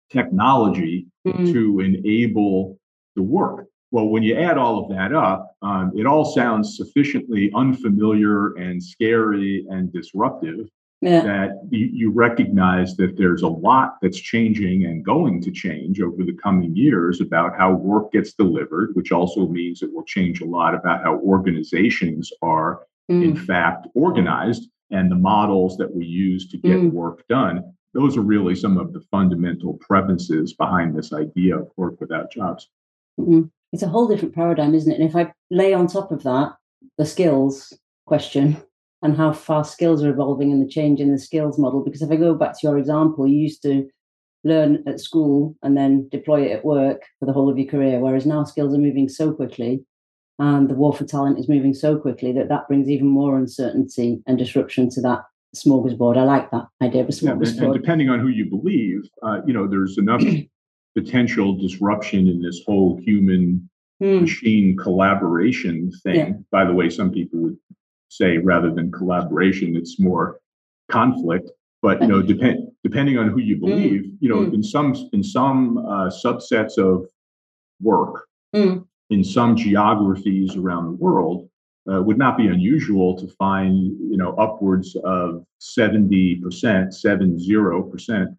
[0.09, 1.51] technology mm.
[1.51, 2.79] to enable
[3.15, 3.68] the work.
[3.91, 8.81] Well, when you add all of that up, um, it all sounds sufficiently unfamiliar and
[8.81, 10.69] scary and disruptive
[11.01, 11.21] yeah.
[11.21, 16.23] that you, you, recognize that there's a lot that's changing and going to change over
[16.23, 20.45] the coming years about how work gets delivered, which also means it will change a
[20.45, 23.23] lot about how organizations are, mm.
[23.23, 26.91] in fact, organized and the models that we use to get mm.
[26.91, 27.73] work done.
[27.93, 32.67] Those are really some of the fundamental premises behind this idea of work without jobs.
[33.19, 33.43] Mm-hmm.
[33.71, 34.99] It's a whole different paradigm, isn't it?
[34.99, 36.53] And if I lay on top of that
[36.97, 38.57] the skills question,
[39.01, 41.83] and how fast skills are evolving and the change in the skills model.
[41.83, 43.87] Because if I go back to your example, you used to
[44.43, 47.99] learn at school and then deploy it at work for the whole of your career,
[47.99, 49.85] whereas now skills are moving so quickly
[50.39, 54.21] and the war for talent is moving so quickly that that brings even more uncertainty
[54.25, 55.19] and disruption to that
[55.55, 56.17] smorgasbord.
[56.17, 57.57] I like that idea of a smorgasbord.
[57.57, 60.23] Yeah, and depending on who you believe, uh, you know, there's enough
[61.01, 64.21] potential disruption in this whole human hmm.
[64.21, 66.15] machine collaboration thing.
[66.15, 66.31] Yeah.
[66.51, 67.57] By the way, some people would
[68.09, 70.39] say rather than collaboration, it's more
[70.91, 71.51] conflict.
[71.81, 73.61] But you know, depend depending on who you mm.
[73.61, 74.17] believe, mm.
[74.19, 74.53] you know, mm.
[74.53, 77.07] in some in some uh, subsets of
[77.81, 78.85] work, mm.
[79.09, 81.49] in some geographies around the world,
[81.89, 83.73] uh, would not be unusual to find
[84.11, 88.29] you know upwards of seventy percent, seven zero percent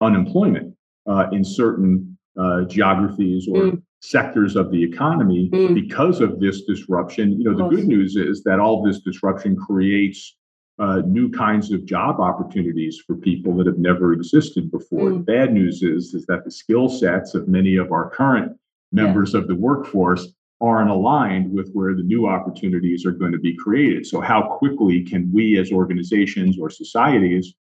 [0.00, 0.75] unemployment
[1.06, 5.74] uh, in certain uh, geographies or mm sectors of the economy mm.
[5.74, 7.32] because of this disruption.
[7.40, 10.36] You know, the good news is that all this disruption creates
[10.78, 15.10] uh, new kinds of job opportunities for people that have never existed before.
[15.10, 15.18] Mm.
[15.18, 18.52] The bad news is is that the skill sets of many of our current
[18.92, 19.40] members yeah.
[19.40, 20.28] of the workforce
[20.60, 24.06] aren't aligned with where the new opportunities are going to be created.
[24.06, 27.54] So, how quickly can we as organizations or societies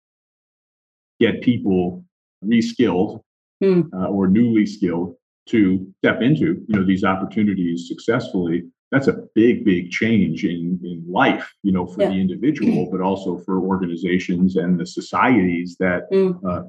[1.19, 2.03] get people
[2.43, 3.21] reskilled
[3.63, 3.89] mm.
[3.93, 5.15] uh, or newly skilled
[5.47, 11.03] to step into you know these opportunities successfully that's a big big change in in
[11.07, 12.09] life you know for yeah.
[12.09, 16.37] the individual but also for organizations and the societies that mm.
[16.47, 16.63] uh,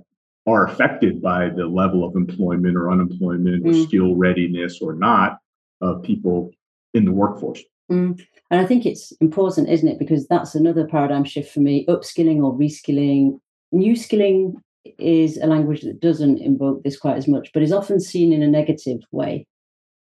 [0.47, 3.85] are affected by the level of employment or unemployment or mm.
[3.87, 5.39] skill readiness or not
[5.81, 6.51] of people
[6.95, 8.19] in the workforce mm.
[8.51, 12.43] and i think it's important isn't it because that's another paradigm shift for me upskilling
[12.43, 13.39] or reskilling
[13.71, 14.57] new skilling
[14.99, 18.42] is a language that doesn't invoke this quite as much, but is often seen in
[18.42, 19.47] a negative way.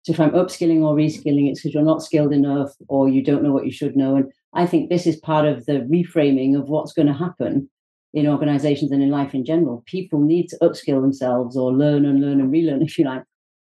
[0.03, 3.41] So if I'm upskilling or reskilling, it's because you're not skilled enough or you don't
[3.41, 4.15] know what you should know.
[4.15, 7.69] And I think this is part of the reframing of what's going to happen
[8.13, 9.83] in organizations and in life in general.
[9.87, 13.23] People need to upskill themselves or learn and learn and relearn, if you like,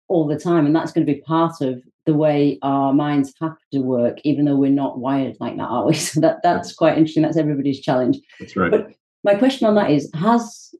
[0.09, 0.67] all the time.
[0.67, 4.45] And that's going to be part of the way our minds have to work, even
[4.45, 5.95] though we're not wired like that, are we?
[5.95, 7.23] So that, that's quite interesting.
[7.23, 8.19] That's everybody's challenge.
[8.39, 8.71] That's right.
[8.71, 8.93] But
[9.25, 10.75] my question on that is Has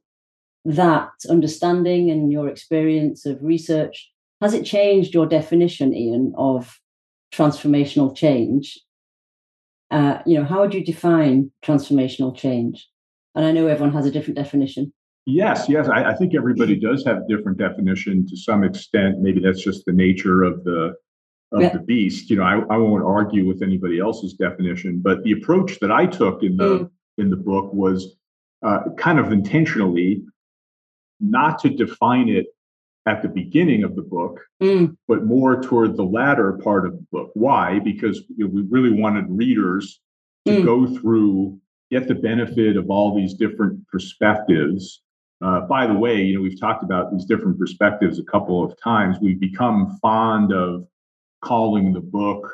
[0.67, 6.79] that understanding and your experience of research has it changed your definition ian of
[7.33, 8.77] transformational change?
[9.89, 12.87] Uh, you know how would you define transformational change?
[13.33, 14.93] And i know everyone has a different definition.
[15.25, 19.19] Yes yes I, I think everybody does have a different definition to some extent.
[19.19, 20.93] Maybe that's just the nature of the
[21.53, 21.69] of yeah.
[21.69, 22.29] the beast.
[22.29, 26.05] You know I, I won't argue with anybody else's definition but the approach that i
[26.05, 26.89] took in the mm.
[27.17, 28.17] in the book was
[28.65, 30.23] uh, kind of intentionally
[31.19, 32.47] not to define it
[33.07, 34.95] at the beginning of the book, mm.
[35.07, 37.31] but more toward the latter part of the book.
[37.33, 37.79] Why?
[37.79, 40.01] Because we really wanted readers
[40.45, 40.65] to mm.
[40.65, 41.57] go through,
[41.89, 45.01] get the benefit of all these different perspectives.
[45.41, 48.73] Uh, by the way, you know we've talked about these different perspectives a couple of
[48.81, 49.17] times.
[49.21, 50.85] We've become fond of
[51.41, 52.51] calling the book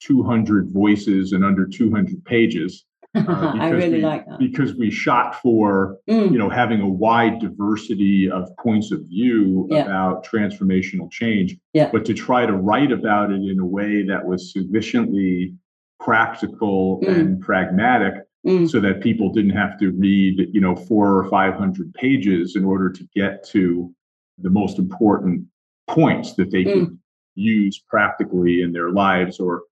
[0.00, 5.40] 200 voices and under 200 pages uh, I really we, like that because we shot
[5.40, 6.30] for mm.
[6.30, 9.82] you know having a wide diversity of points of view yeah.
[9.82, 11.56] about transformational change.
[11.72, 11.90] Yeah.
[11.92, 15.54] But to try to write about it in a way that was sufficiently
[16.00, 17.08] practical mm.
[17.08, 18.14] and pragmatic
[18.46, 18.68] mm.
[18.68, 22.64] so that people didn't have to read you know four or five hundred pages in
[22.64, 23.92] order to get to
[24.38, 25.46] the most important
[25.88, 26.72] points that they mm.
[26.72, 26.98] could
[27.36, 29.62] use practically in their lives or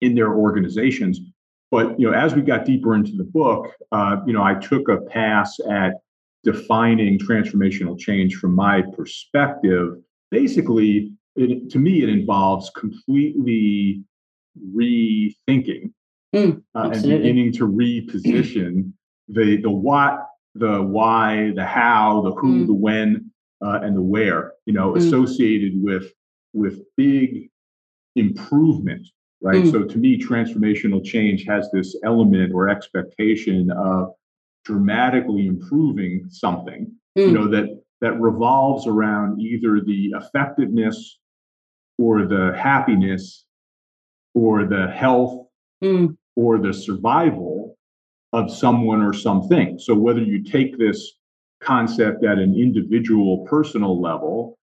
[0.00, 1.20] in their organizations.
[1.70, 4.88] But you know, as we got deeper into the book, uh, you know, I took
[4.88, 5.94] a pass at
[6.42, 9.96] defining transformational change from my perspective.
[10.30, 14.02] Basically, it, to me, it involves completely
[14.74, 15.92] rethinking
[16.34, 18.92] mm, uh, and beginning to reposition
[19.28, 22.66] the the what, the why, the how, the who, mm.
[22.66, 23.30] the when,
[23.64, 24.54] uh, and the where.
[24.66, 24.96] You know, mm.
[24.96, 26.12] associated with
[26.52, 27.48] with big
[28.16, 29.06] improvement
[29.42, 29.64] right?
[29.64, 29.72] Mm.
[29.72, 34.12] So to me, transformational change has this element or expectation of
[34.64, 37.26] dramatically improving something, mm.
[37.26, 41.18] you know, that that revolves around either the effectiveness
[41.98, 43.44] or the happiness
[44.34, 45.46] or the health
[45.82, 46.16] mm.
[46.34, 47.76] or the survival
[48.32, 49.78] of someone or something.
[49.78, 51.12] So whether you take this
[51.62, 54.58] concept at an individual personal level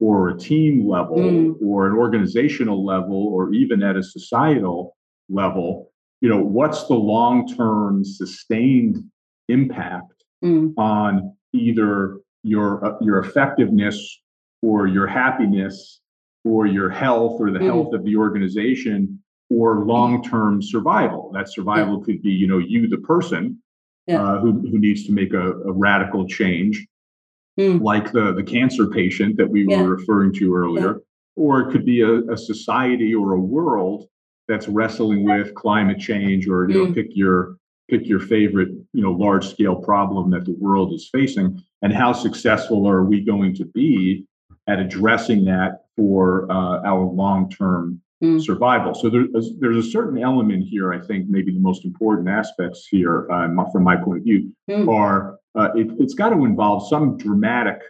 [0.00, 1.54] or a team level mm.
[1.62, 4.96] or an organizational level or even at a societal
[5.28, 9.02] level you know what's the long-term sustained
[9.48, 10.72] impact mm.
[10.76, 14.20] on either your uh, your effectiveness
[14.62, 16.00] or your happiness
[16.44, 17.66] or your health or the mm.
[17.66, 19.18] health of the organization
[19.50, 22.04] or long-term survival that survival yeah.
[22.04, 23.60] could be you know you the person
[24.06, 24.22] yeah.
[24.22, 26.86] uh, who, who needs to make a, a radical change
[27.58, 27.80] mm.
[27.80, 29.82] like the, the cancer patient that we yeah.
[29.82, 30.98] were referring to earlier, yeah.
[31.36, 34.06] or it could be a, a, society or a world
[34.48, 36.88] that's wrestling with climate change or you mm.
[36.88, 37.56] know pick your
[37.90, 42.12] pick your favorite you know large scale problem that the world is facing and how
[42.12, 44.26] successful are we going to be
[44.68, 48.42] at addressing that for uh, our long term mm.
[48.42, 48.94] survival.
[48.94, 50.92] So there's there's a certain element here.
[50.92, 54.92] I think maybe the most important aspects here, uh, from my point of view, mm.
[54.92, 57.80] are uh, it, has got to involve some dramatic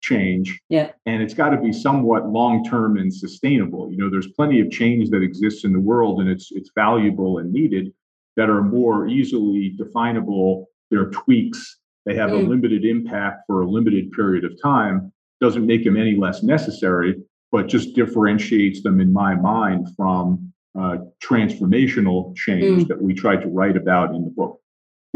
[0.00, 3.90] change, yeah, and it's got to be somewhat long term and sustainable.
[3.90, 7.38] You know, there's plenty of change that exists in the world, and it's it's valuable
[7.38, 7.92] and needed
[8.36, 10.66] that are more easily definable.
[10.90, 11.78] There are tweaks.
[12.06, 12.44] They have mm.
[12.44, 15.12] a limited impact for a limited period of time.
[15.40, 17.16] Doesn't make them any less necessary
[17.50, 22.88] but just differentiates them in my mind from uh, transformational change mm.
[22.88, 24.60] that we tried to write about in the book.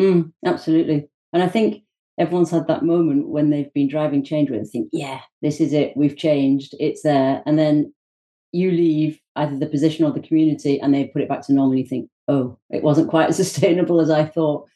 [0.01, 1.09] Mm, absolutely.
[1.33, 1.83] And I think
[2.18, 5.73] everyone's had that moment when they've been driving change where they think, yeah, this is
[5.73, 7.42] it, we've changed, it's there.
[7.47, 7.92] And then
[8.53, 11.77] you leave either the position or the community and they put it back to normal.
[11.77, 14.68] You think, oh, it wasn't quite as sustainable as I thought.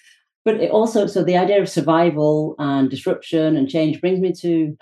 [0.45, 4.77] But it also, so the idea of survival and disruption and change brings me to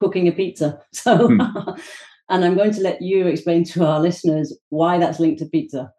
[0.00, 0.80] cooking a pizza.
[0.92, 1.40] So, hmm.
[2.28, 5.92] and I'm going to let you explain to our listeners why that's linked to pizza.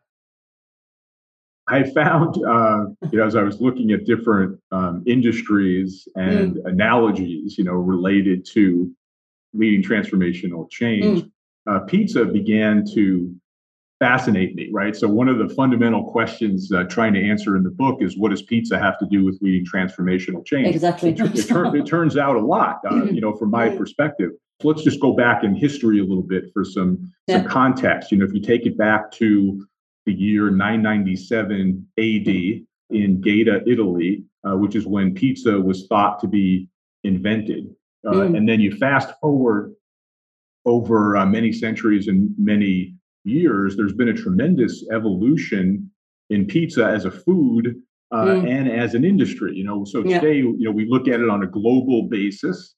[1.70, 6.66] I found, uh, you know, as I was looking at different um, industries and mm.
[6.66, 8.92] analogies, you know, related to
[9.54, 11.32] leading transformational change, mm.
[11.68, 13.34] uh, pizza began to
[14.00, 14.96] fascinate me, right?
[14.96, 18.30] So one of the fundamental questions uh, trying to answer in the book is what
[18.30, 20.68] does pizza have to do with leading transformational change?
[20.68, 21.10] Exactly.
[21.10, 24.32] It, it, tur- it turns out a lot, uh, you know, from my perspective.
[24.62, 27.42] So let's just go back in history a little bit for some, yeah.
[27.42, 28.12] some context.
[28.12, 29.66] You know, if you take it back to
[30.10, 32.28] the year 997 AD
[32.90, 36.68] in Gaeta, Italy, uh, which is when pizza was thought to be
[37.04, 37.70] invented.
[38.08, 38.36] Uh, mm.
[38.36, 39.76] And then you fast forward
[40.66, 45.92] over uh, many centuries and many years, there's been a tremendous evolution
[46.32, 47.76] in pizza as a food
[48.12, 48.50] mm.
[48.50, 49.56] and as an industry.
[49.56, 50.54] You know, so today, yeah.
[50.58, 52.74] you know, we look at it on a global basis.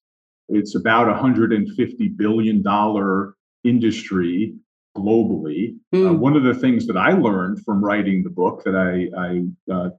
[0.50, 4.56] It's about a hundred and fifty billion dollar industry
[4.96, 5.76] globally.
[5.94, 6.10] Mm.
[6.10, 9.74] Uh, one of the things that I learned from writing the book that I, I
[9.74, 9.90] uh,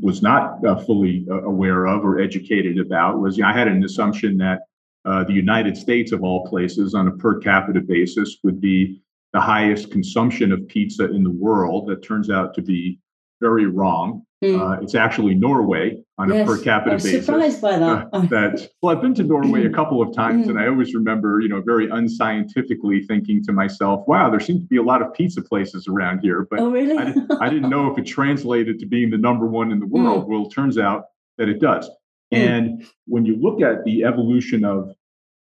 [0.00, 3.68] was not uh, fully uh, aware of or educated about was you know, I had
[3.68, 4.60] an assumption that
[5.04, 9.00] uh, the United States, of all places, on a per capita basis, would be
[9.32, 11.88] the highest consumption of pizza in the world.
[11.88, 12.98] That turns out to be
[13.40, 14.24] very wrong.
[14.44, 14.60] Mm.
[14.60, 17.26] Uh, it's actually Norway on yes, a per capita I'm basis.
[17.26, 18.08] Surprised by that.
[18.12, 20.50] Uh, that well, I've been to Norway a couple of times, mm.
[20.50, 24.66] and I always remember, you know, very unscientifically thinking to myself, "Wow, there seems to
[24.66, 26.96] be a lot of pizza places around here." But oh, really?
[26.96, 29.86] I, didn't, I, didn't, know if it translated to being the number one in the
[29.86, 30.04] hmm.
[30.04, 30.26] world.
[30.26, 30.28] Mm.
[30.28, 31.90] Well, it turns out that it does.
[32.32, 32.36] Hmm.
[32.36, 34.94] And when you look at the evolution of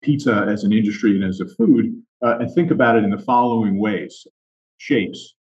[0.02, 3.18] pizza as an industry and as a food, uh, and think about it in the
[3.18, 4.24] following ways
[4.76, 5.34] shapes,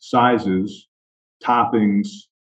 [0.00, 0.88] sizes,
[1.42, 2.08] toppings,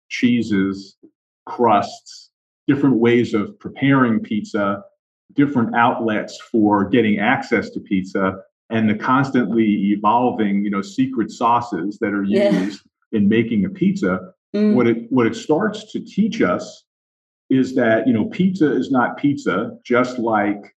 [0.10, 0.98] cheeses,
[1.46, 2.32] crusts,
[2.68, 4.84] different ways of preparing pizza,
[5.34, 8.36] different outlets for getting access to pizza,
[8.70, 12.82] and the constantly evolving, you know, secret sauces that are used
[13.12, 13.18] yeah.
[13.20, 14.32] in making a pizza.
[14.56, 14.74] Mm.
[14.74, 16.86] What it what it starts to teach us
[17.50, 20.76] is that you know pizza is not pizza, just like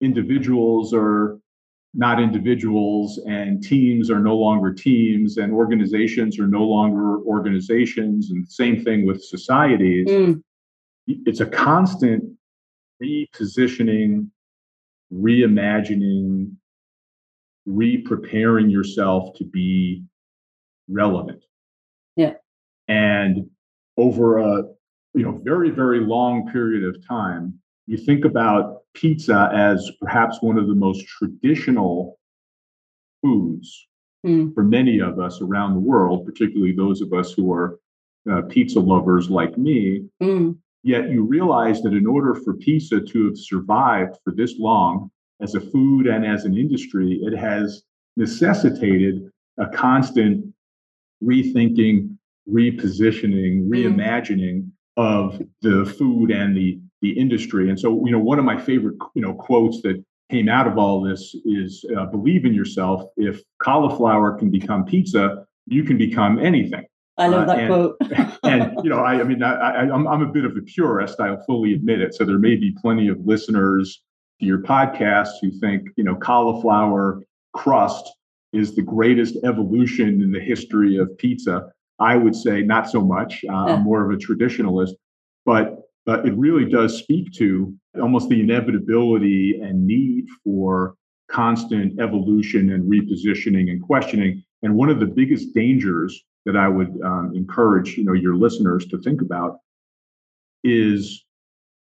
[0.00, 1.38] individuals are
[1.94, 8.46] not individuals and teams are no longer teams and organizations are no longer organizations and
[8.48, 10.06] same thing with societies.
[10.08, 10.42] Mm.
[11.06, 12.24] it's a constant
[13.02, 14.28] repositioning
[15.12, 16.52] reimagining
[17.64, 20.02] re-preparing yourself to be
[20.88, 21.44] relevant.
[22.16, 22.34] Yeah.
[22.88, 23.48] And
[23.96, 24.62] over a
[25.14, 30.58] you know very very long period of time you think about pizza as perhaps one
[30.58, 32.18] of the most traditional
[33.22, 33.86] foods
[34.26, 34.52] mm.
[34.54, 37.78] for many of us around the world, particularly those of us who are
[38.30, 40.04] uh, pizza lovers like me.
[40.22, 40.56] Mm.
[40.82, 45.54] Yet you realize that in order for pizza to have survived for this long as
[45.54, 47.82] a food and as an industry, it has
[48.16, 50.44] necessitated a constant
[51.22, 52.16] rethinking,
[52.50, 53.68] repositioning, mm.
[53.68, 57.68] reimagining of the food and the the industry.
[57.68, 60.78] And so, you know, one of my favorite, you know, quotes that came out of
[60.78, 63.02] all this is uh, believe in yourself.
[63.16, 66.84] If cauliflower can become pizza, you can become anything.
[67.16, 67.96] I love uh, that and, quote.
[68.44, 71.18] and you know, I, I mean, I, I, I'm I'm a bit of a purist.
[71.20, 72.14] I'll fully admit it.
[72.14, 74.02] So there may be plenty of listeners
[74.40, 77.22] to your podcast who think, you know, cauliflower
[77.52, 78.08] crust
[78.52, 81.70] is the greatest evolution in the history of pizza.
[81.98, 83.44] I would say not so much.
[83.44, 83.74] Uh, yeah.
[83.74, 84.92] I'm more of a traditionalist,
[85.44, 90.94] but but it really does speak to almost the inevitability and need for
[91.30, 94.42] constant evolution and repositioning and questioning.
[94.62, 98.86] And one of the biggest dangers that I would um, encourage you know your listeners
[98.86, 99.58] to think about
[100.64, 101.26] is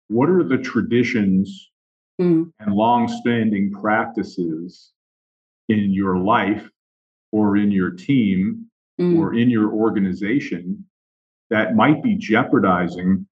[0.09, 1.71] what are the traditions
[2.21, 2.53] mm.
[2.61, 4.93] and long-standing practices
[5.71, 6.69] in your life
[7.33, 8.67] or in your team
[9.01, 9.19] mm.
[9.19, 10.85] or in your organization
[11.49, 13.27] that might be jeopardizing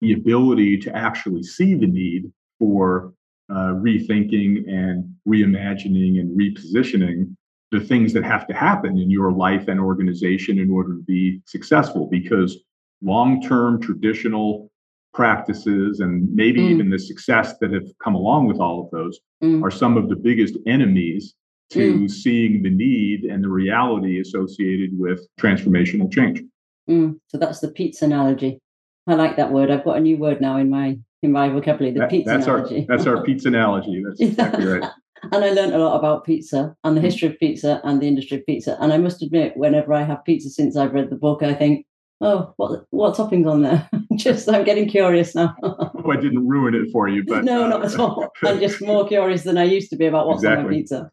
[0.00, 3.12] the ability to actually see the need for
[3.50, 7.34] uh, rethinking and reimagining and repositioning
[7.70, 11.40] the things that have to happen in your life and organization in order to be
[11.46, 12.58] successful because
[13.02, 14.70] long-term traditional
[15.14, 16.70] practices and maybe mm.
[16.70, 19.62] even the success that have come along with all of those mm.
[19.62, 21.34] are some of the biggest enemies
[21.70, 22.10] to mm.
[22.10, 26.42] seeing the need and the reality associated with transformational change.
[26.88, 27.18] Mm.
[27.26, 28.60] So that's the pizza analogy.
[29.08, 29.70] I like that word.
[29.70, 31.94] I've got a new word now in my in my vocabulary.
[31.94, 32.86] The that, pizza that's analogy.
[32.88, 34.02] Our, that's our pizza analogy.
[34.06, 34.90] That's exactly right.
[35.32, 37.04] and I learned a lot about pizza and the mm.
[37.04, 38.76] history of pizza and the industry of pizza.
[38.80, 41.86] And I must admit, whenever I have pizza since I've read the book, I think,
[42.20, 43.88] oh, what what toppings on there?
[44.16, 45.56] just I'm getting curious now.
[45.62, 48.28] oh, I didn't ruin it for you, but no, uh, not at all.
[48.44, 50.64] I'm just more curious than I used to be about what's exactly.
[50.64, 51.10] on my pizza.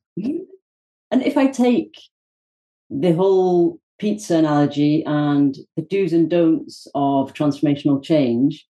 [1.12, 1.96] And if I take
[2.90, 8.66] the whole pizza analogy and the do's and don'ts of transformational change,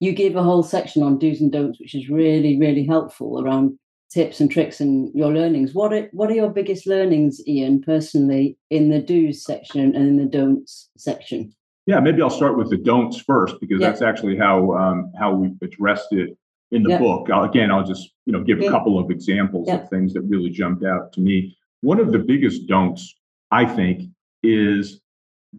[0.00, 3.78] you give a whole section on do's and don'ts, which is really, really helpful around
[4.10, 5.74] tips and tricks and your learnings.
[5.74, 10.16] What are what are your biggest learnings, Ian, personally, in the do's section and in
[10.16, 11.52] the don'ts section?
[11.86, 13.88] Yeah, maybe I'll start with the don'ts first because yeah.
[13.88, 16.36] that's actually how um, how we addressed it
[16.70, 16.98] in the yeah.
[16.98, 17.28] book.
[17.30, 20.50] I'll, again, I'll just you know give a couple of examples of things that really
[20.50, 21.56] jumped out to me.
[21.80, 23.14] One of the biggest don'ts,
[23.50, 24.02] I think,
[24.44, 25.00] is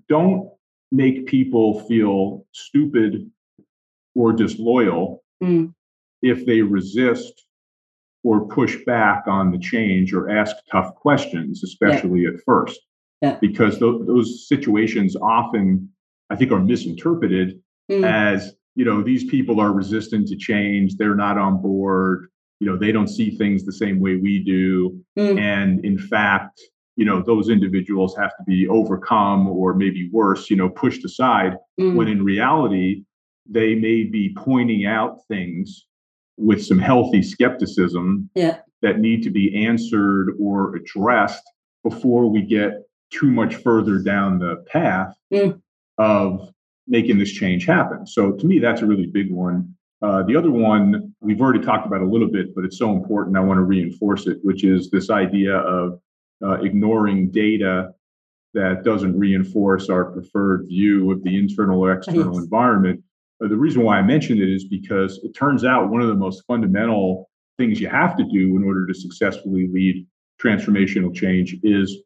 [0.07, 0.49] don't
[0.91, 3.29] make people feel stupid
[4.13, 5.73] or disloyal mm.
[6.21, 7.45] if they resist
[8.23, 12.29] or push back on the change or ask tough questions, especially yeah.
[12.29, 12.79] at first.
[13.21, 13.37] Yeah.
[13.39, 15.89] Because th- those situations often,
[16.29, 17.61] I think, are misinterpreted
[17.91, 18.03] mm.
[18.03, 22.27] as, you know, these people are resistant to change, they're not on board,
[22.59, 24.99] you know, they don't see things the same way we do.
[25.17, 25.39] Mm.
[25.39, 26.61] And in fact,
[26.95, 31.57] you know those individuals have to be overcome or maybe worse you know pushed aside
[31.79, 31.95] mm.
[31.95, 33.03] when in reality
[33.47, 35.87] they may be pointing out things
[36.37, 38.57] with some healthy skepticism yeah.
[38.81, 41.43] that need to be answered or addressed
[41.83, 42.81] before we get
[43.11, 45.59] too much further down the path mm.
[45.97, 46.49] of
[46.87, 50.51] making this change happen so to me that's a really big one uh, the other
[50.51, 53.63] one we've already talked about a little bit but it's so important i want to
[53.63, 55.99] reinforce it which is this idea of
[56.43, 57.93] uh, ignoring data
[58.53, 62.43] that doesn't reinforce our preferred view of the internal or external yes.
[62.43, 63.03] environment.
[63.43, 66.15] Uh, the reason why I mention it is because it turns out one of the
[66.15, 70.07] most fundamental things you have to do in order to successfully lead
[70.41, 71.97] transformational change is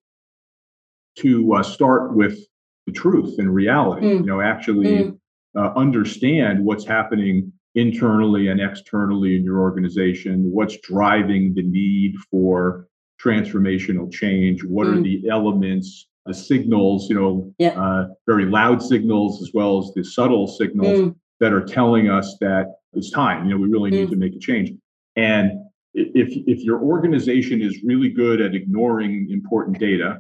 [1.18, 2.40] to uh, start with
[2.86, 4.08] the truth and reality.
[4.08, 4.20] Mm.
[4.22, 5.20] You know, actually mm.
[5.56, 12.88] uh, understand what's happening internally and externally in your organization, what's driving the need for
[13.22, 14.64] transformational change?
[14.64, 14.98] What mm.
[14.98, 17.80] are the elements, the signals, you know, yeah.
[17.80, 21.16] uh, very loud signals as well as the subtle signals mm.
[21.40, 24.12] that are telling us that it's time, you know, we really need mm.
[24.12, 24.72] to make a change.
[25.16, 25.52] And
[25.94, 30.20] if if your organization is really good at ignoring important data,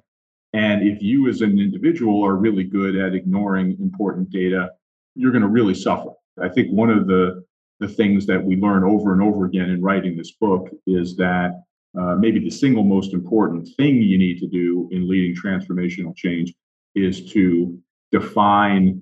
[0.53, 4.69] and if you as an individual are really good at ignoring important data,
[5.15, 6.09] you're going to really suffer.
[6.41, 7.43] I think one of the
[7.79, 11.51] the things that we learn over and over again in writing this book is that
[11.97, 16.53] uh, maybe the single most important thing you need to do in leading transformational change
[16.95, 17.77] is to
[18.11, 19.01] define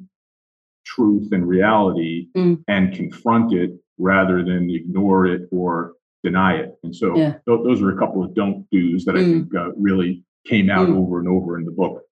[0.85, 2.61] truth and reality mm.
[2.67, 6.75] and confront it rather than ignore it or deny it.
[6.83, 7.31] And so yeah.
[7.47, 9.19] th- those are a couple of don't do's that mm.
[9.19, 10.97] I think uh, really came out mm.
[10.97, 12.03] over and over in the book.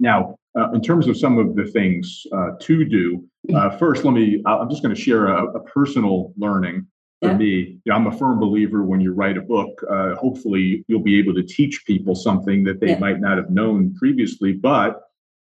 [0.00, 3.54] Now, uh, in terms of some of the things uh, to do, mm.
[3.54, 6.86] uh, first, let me, I'm just going to share a, a, personal learning
[7.20, 7.36] for yeah.
[7.36, 7.46] me.
[7.46, 11.18] You know, I'm a firm believer when you write a book, uh, hopefully you'll be
[11.18, 12.98] able to teach people something that they yeah.
[12.98, 15.02] might not have known previously, but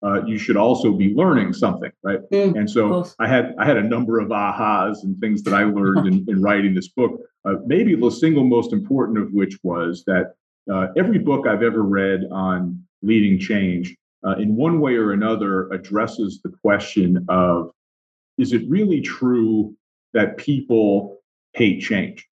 [0.04, 2.18] uh, you should also be learning something, right?
[2.30, 5.64] Mm, and so I had I had a number of ahas and things that I
[5.64, 7.18] learned in, in writing this book.
[7.46, 10.34] Uh, maybe the single most important of which was that
[10.70, 13.96] uh, every book I've ever read on leading change,
[14.26, 17.70] uh, in one way or another, addresses the question of:
[18.36, 19.74] Is it really true
[20.12, 21.18] that people
[21.54, 22.26] hate change?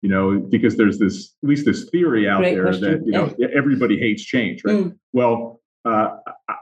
[0.00, 2.90] You know, because there's this at least this theory out Great there question.
[2.90, 3.48] that you know yeah.
[3.54, 4.76] everybody hates change, right?
[4.76, 4.98] Mm.
[5.12, 6.16] Well uh,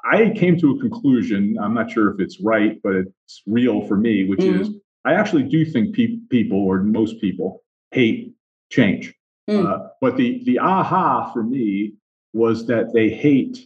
[0.04, 1.56] I came to a conclusion.
[1.60, 4.60] I'm not sure if it's right, but it's real for me, which mm.
[4.60, 4.70] is
[5.04, 8.34] I actually do think pe- people, or most people, hate
[8.70, 9.14] change.
[9.48, 9.66] Mm.
[9.66, 11.94] Uh, but the the aha for me
[12.32, 13.58] was that they hate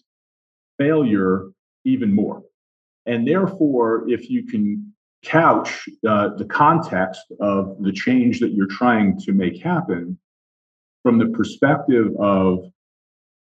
[0.78, 1.50] failure
[1.84, 2.42] even more,
[3.06, 4.93] and therefore, if you can
[5.24, 10.18] couch uh, the context of the change that you're trying to make happen
[11.02, 12.70] from the perspective of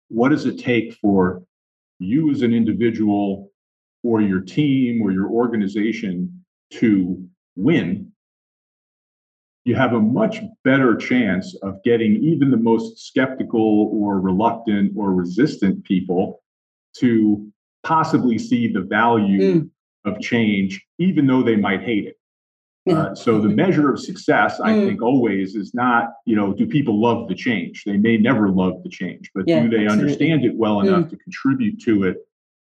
[0.09, 1.43] what does it take for
[1.99, 3.51] you as an individual
[4.03, 8.13] or your team or your organization to win,
[9.65, 15.13] you have a much better chance of getting even the most skeptical or reluctant or
[15.13, 16.43] resistant people
[16.97, 17.51] to
[17.83, 19.71] possibly see the value mm.
[20.07, 22.17] Of change, even though they might hate it.
[22.89, 24.87] Uh, so the measure of success, I mm.
[24.87, 27.83] think, always is not, you know, do people love the change?
[27.85, 30.03] They may never love the change, but yeah, do they absolutely.
[30.03, 30.87] understand it well mm.
[30.87, 32.19] enough to contribute to it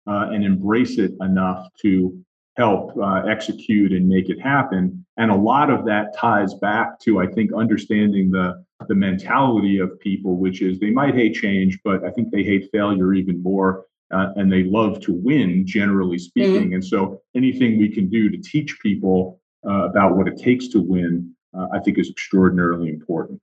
[0.09, 2.19] uh, and embrace it enough to
[2.57, 5.07] help uh, execute and make it happen?
[5.19, 9.99] And a lot of that ties back to, I think, understanding the the mentality of
[9.99, 13.85] people, which is they might hate change, but I think they hate failure even more.
[14.11, 16.21] Uh, and they love to win, generally mm.
[16.21, 16.71] speaking.
[16.71, 16.75] Mm.
[16.75, 20.81] And so, anything we can do to teach people uh, about what it takes to
[20.81, 23.41] win, uh, I think is extraordinarily important.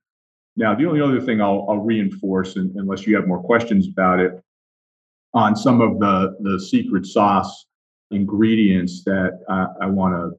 [0.56, 4.20] Now, the only other thing I'll, I'll reinforce, and, unless you have more questions about
[4.20, 4.42] it,
[5.34, 7.66] on some of the, the secret sauce
[8.10, 9.40] ingredients that
[9.80, 10.38] I want to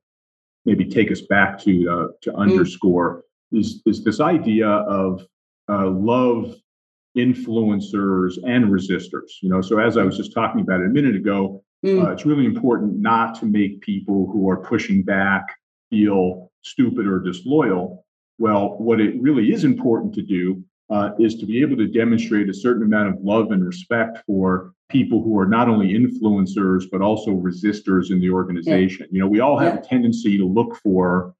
[0.65, 2.37] maybe take us back to uh, to mm.
[2.37, 5.25] underscore is, is this idea of
[5.69, 6.55] uh, love
[7.17, 9.41] influencers and resistors.
[9.41, 12.03] You know, so as I was just talking about it a minute ago, mm.
[12.03, 15.43] uh, it's really important not to make people who are pushing back
[15.89, 18.05] feel stupid or disloyal.
[18.39, 22.49] Well, what it really is important to do uh, is to be able to demonstrate
[22.49, 27.01] a certain amount of love and respect for people who are not only influencers but
[27.01, 29.07] also resistors in the organization.
[29.09, 29.15] Yeah.
[29.15, 29.79] You know, we all have yeah.
[29.81, 31.33] a tendency to look for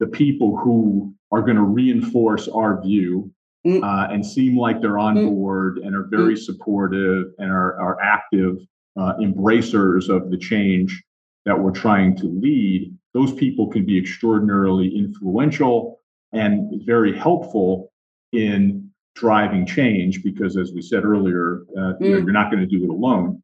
[0.00, 3.32] the people who are going to reinforce our view
[3.66, 3.82] mm.
[3.82, 5.28] uh, and seem like they're on mm.
[5.28, 6.38] board and are very mm.
[6.38, 8.56] supportive and are, are active
[8.96, 11.02] uh, embracers of the change
[11.44, 16.00] that we're trying to lead those people can be extraordinarily influential
[16.32, 17.90] and very helpful
[18.32, 22.24] in driving change because, as we said earlier, uh, you know, mm.
[22.24, 23.42] you're not going to do it alone.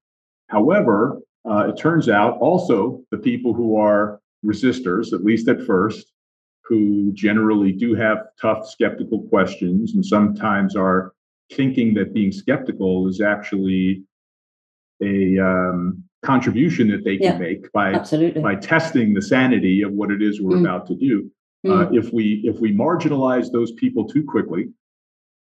[0.49, 6.12] However, uh, it turns out also the people who are resistors, at least at first,
[6.73, 11.13] who generally do have tough, skeptical questions and sometimes are
[11.53, 14.03] thinking that being skeptical is actually
[15.03, 18.41] a um, contribution that they can yeah, make by absolutely.
[18.41, 20.61] by testing the sanity of what it is we're mm.
[20.63, 21.31] about to do.
[21.67, 21.73] Mm.
[21.73, 24.71] Uh, if we if we marginalize those people too quickly,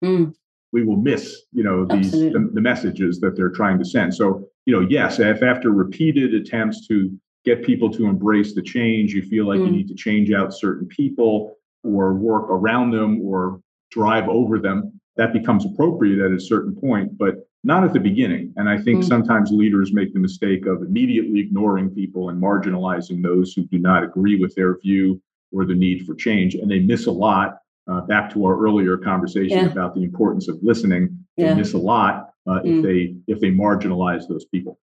[0.02, 0.34] mm.
[0.72, 4.16] we will miss you know these the, the, messages that they're trying to send.
[4.16, 7.12] So you know, yes, if after repeated attempts to
[7.48, 9.78] get people to embrace the change, you feel like you mm.
[9.78, 15.32] need to change out certain people or work around them or drive over them, that
[15.32, 17.18] becomes appropriate at a certain point.
[17.18, 18.54] But not at the beginning.
[18.56, 19.08] And I think mm.
[19.08, 24.04] sometimes leaders make the mistake of immediately ignoring people and marginalizing those who do not
[24.04, 25.22] agree with their view
[25.52, 26.56] or the need for change.
[26.56, 27.60] And they miss a lot.
[27.90, 29.72] Uh, back to our earlier conversation yeah.
[29.72, 31.54] about the importance of listening, they yeah.
[31.54, 32.66] miss a lot uh, mm.
[32.66, 34.78] if they if they marginalize those people.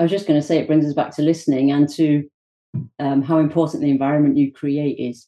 [0.00, 2.26] I was just going to say it brings us back to listening and to
[2.98, 5.26] um, how important the environment you create is.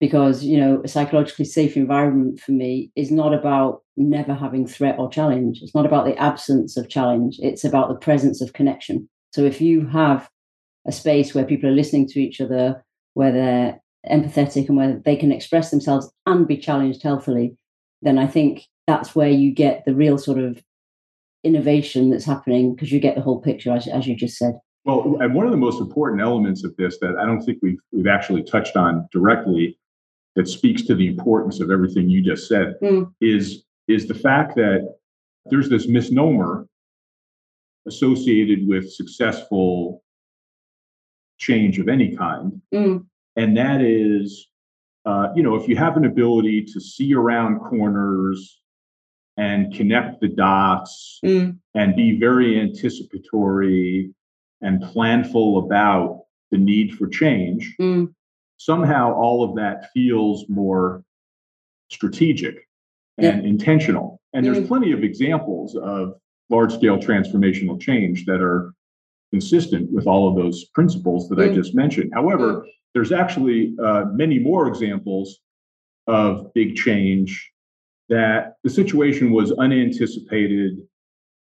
[0.00, 4.98] because you know a psychologically safe environment for me is not about never having threat
[4.98, 5.60] or challenge.
[5.62, 7.38] It's not about the absence of challenge.
[7.42, 9.08] It's about the presence of connection.
[9.34, 10.28] So if you have
[10.86, 15.16] a space where people are listening to each other where they're empathetic and where they
[15.16, 17.56] can express themselves and be challenged healthily
[18.02, 20.62] then i think that's where you get the real sort of
[21.46, 24.54] innovation that's happening because you get the whole picture as, as you just said
[24.86, 27.80] well, and one of the most important elements of this that I don't think we've
[27.90, 29.76] we've actually touched on directly
[30.36, 33.12] that speaks to the importance of everything you just said mm.
[33.20, 34.96] is is the fact that
[35.46, 36.68] there's this misnomer
[37.88, 40.04] associated with successful
[41.38, 43.04] change of any kind mm.
[43.34, 44.48] and that is
[45.04, 48.60] uh, you know if you have an ability to see around corners
[49.36, 51.56] and connect the dots mm.
[51.74, 54.12] and be very anticipatory
[54.62, 58.08] and planful about the need for change mm
[58.58, 61.02] somehow all of that feels more
[61.90, 62.68] strategic
[63.18, 63.48] and yeah.
[63.48, 64.20] intentional.
[64.32, 64.66] And there's mm-hmm.
[64.66, 66.14] plenty of examples of
[66.50, 68.72] large scale transformational change that are
[69.32, 71.50] consistent with all of those principles that mm.
[71.50, 72.12] I just mentioned.
[72.14, 72.66] However, mm.
[72.94, 75.38] there's actually uh, many more examples
[76.06, 77.50] of big change
[78.08, 80.78] that the situation was unanticipated.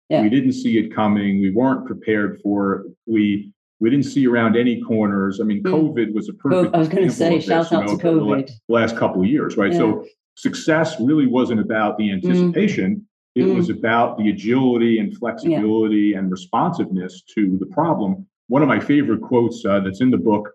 [0.09, 0.21] Yeah.
[0.21, 1.41] We didn't see it coming.
[1.41, 2.91] We weren't prepared for it.
[3.05, 5.39] We we didn't see around any corners.
[5.39, 5.71] I mean, mm.
[5.71, 6.73] COVID was a perfect.
[6.73, 8.47] I was going to say, shout out to COVID.
[8.47, 9.71] The last couple of years, right?
[9.71, 9.77] Yeah.
[9.77, 10.05] So
[10.35, 12.15] success really wasn't about the hmm.
[12.15, 12.95] anticipation.
[12.95, 13.41] Mm.
[13.41, 13.55] It mm.
[13.55, 16.19] was about the agility and flexibility yeah.
[16.19, 18.25] and responsiveness to the problem.
[18.47, 20.49] One of my favorite quotes uh, that's in the book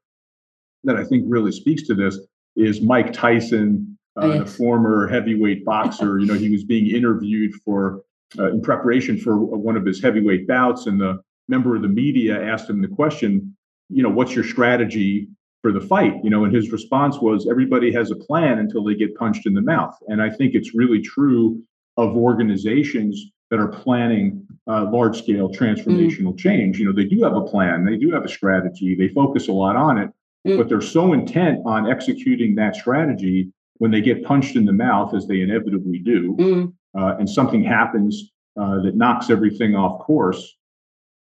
[0.85, 2.19] that I think really speaks to this
[2.57, 4.39] is Mike Tyson, uh, oh, yes.
[4.51, 6.19] the former heavyweight boxer.
[6.19, 8.03] you know, he was being interviewed for
[8.39, 12.43] uh, in preparation for one of his heavyweight bouts, and the member of the media
[12.43, 13.55] asked him the question,
[13.89, 15.29] you know, what's your strategy
[15.61, 16.15] for the fight?
[16.23, 19.55] You know, and his response was, everybody has a plan until they get punched in
[19.55, 19.95] the mouth.
[20.09, 21.63] And I think it's really true
[21.97, 26.39] of organizations that are planning uh, large scale transformational mm.
[26.39, 26.79] change.
[26.79, 29.53] You know, they do have a plan, they do have a strategy, they focus a
[29.53, 30.11] lot on it,
[30.47, 30.57] mm.
[30.57, 33.53] but they're so intent on executing that strategy
[33.83, 36.73] when they get punched in the mouth, as they inevitably do, mm.
[36.97, 40.57] uh, and something happens uh, that knocks everything off course,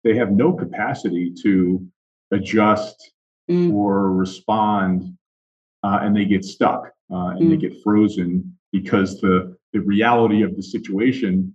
[0.03, 1.81] they have no capacity to
[2.31, 3.13] adjust
[3.49, 3.71] mm.
[3.71, 5.15] or respond,
[5.83, 7.51] uh, and they get stuck uh, and mm.
[7.51, 11.53] they get frozen because the the reality of the situation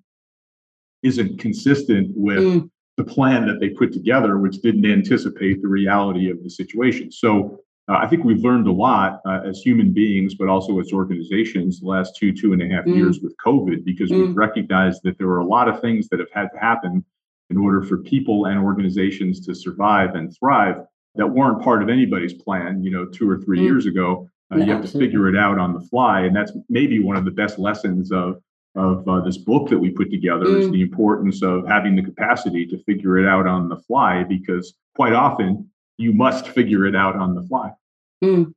[1.03, 2.71] isn't consistent with mm.
[2.97, 7.13] the plan that they put together, which didn't anticipate the reality of the situation.
[7.13, 7.61] So.
[7.87, 11.81] Uh, I think we've learned a lot uh, as human beings, but also as organizations
[11.81, 12.97] the last two, two and a half mm.
[12.97, 14.37] years with COVID, because we've mm.
[14.37, 17.05] recognized that there are a lot of things that have had to happen
[17.51, 20.77] in order for people and organizations to survive and thrive
[21.17, 23.65] that weren't part of anybody's plan, you know, two or three mm.
[23.65, 24.29] years ago.
[24.53, 25.07] Uh, you have absolutely.
[25.07, 28.11] to figure it out on the fly, and that's maybe one of the best lessons
[28.13, 28.41] of
[28.77, 30.61] of uh, this book that we put together mm.
[30.61, 34.75] is the importance of having the capacity to figure it out on the fly, because
[34.97, 37.71] quite often you must figure it out on the fly.
[38.23, 38.53] Mm.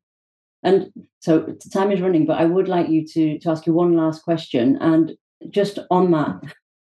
[0.64, 3.96] And so time is running, but I would like you to to ask you one
[3.96, 5.14] last question, and
[5.50, 6.42] just on that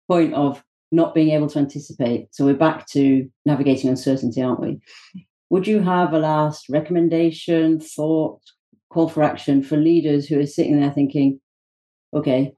[0.08, 2.28] point of not being able to anticipate.
[2.32, 4.80] So we're back to navigating uncertainty, aren't we?
[5.50, 8.41] Would you have a last recommendation, thought,
[8.91, 11.39] call for action for leaders who are sitting there thinking,
[12.14, 12.54] okay,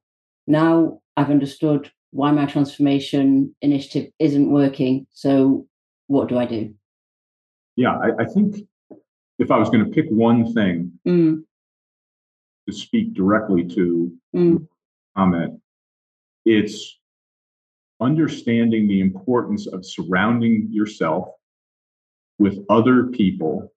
[0.48, 5.08] now I've understood why my transformation initiative isn't working.
[5.12, 5.66] So
[6.08, 6.74] what do I do?
[7.76, 8.58] Yeah, I, I think
[9.40, 11.44] if I was going to pick one thing mm.
[12.68, 14.68] to speak directly to mm.
[15.18, 15.60] comment,
[16.46, 17.00] it's
[18.02, 21.30] understanding the importance of surrounding yourself
[22.40, 23.72] with other people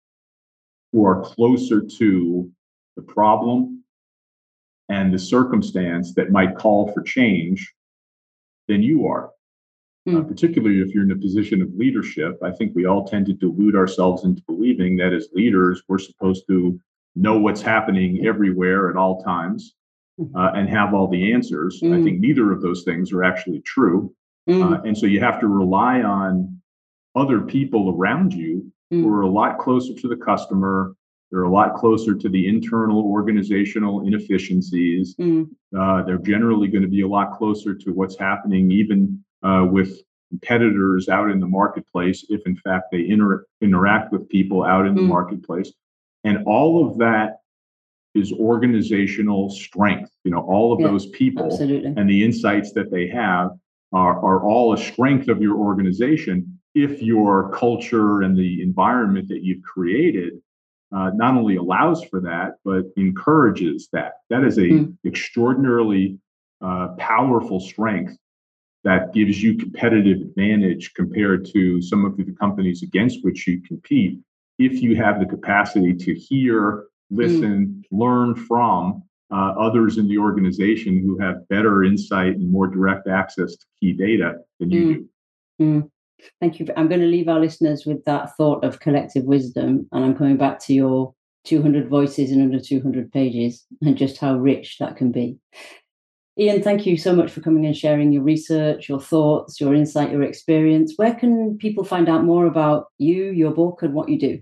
[0.92, 2.50] who are closer to
[2.96, 3.84] the problem
[4.88, 7.72] and the circumstance that might call for change
[8.66, 9.30] than you are.
[10.16, 13.32] Uh, particularly if you're in a position of leadership, I think we all tend to
[13.32, 16.80] delude ourselves into believing that as leaders, we're supposed to
[17.14, 19.74] know what's happening everywhere at all times
[20.34, 21.80] uh, and have all the answers.
[21.82, 21.98] Mm.
[21.98, 24.14] I think neither of those things are actually true.
[24.48, 24.72] Mm.
[24.72, 26.60] Uh, and so you have to rely on
[27.14, 29.02] other people around you mm.
[29.02, 30.94] who are a lot closer to the customer.
[31.30, 35.14] They're a lot closer to the internal organizational inefficiencies.
[35.78, 40.00] Uh, they're generally going to be a lot closer to what's happening, even uh, with
[40.30, 44.94] competitors out in the marketplace, if in fact they inter- interact with people out in
[44.94, 45.08] the mm.
[45.08, 45.72] marketplace.
[46.24, 47.40] And all of that
[48.14, 50.10] is organizational strength.
[50.24, 51.94] You know, all of yeah, those people absolutely.
[51.96, 53.50] and the insights that they have
[53.92, 59.42] are, are all a strength of your organization if your culture and the environment that
[59.42, 60.34] you've created
[60.94, 64.12] uh, not only allows for that, but encourages that.
[64.30, 64.96] That is a mm.
[65.04, 66.18] extraordinarily
[66.60, 68.16] uh, powerful strength
[68.88, 74.18] that gives you competitive advantage compared to some of the companies against which you compete
[74.58, 77.98] if you have the capacity to hear, listen, mm.
[77.98, 83.56] learn from uh, others in the organization who have better insight and more direct access
[83.56, 84.94] to key data than you mm.
[84.94, 85.64] do.
[85.64, 85.90] Mm.
[86.40, 86.66] Thank you.
[86.76, 89.86] I'm going to leave our listeners with that thought of collective wisdom.
[89.92, 91.14] And I'm coming back to your
[91.44, 95.36] 200 voices in under 200 pages and just how rich that can be.
[96.38, 100.12] Ian, thank you so much for coming and sharing your research, your thoughts, your insight,
[100.12, 100.92] your experience.
[100.94, 104.40] Where can people find out more about you, your book, and what you do?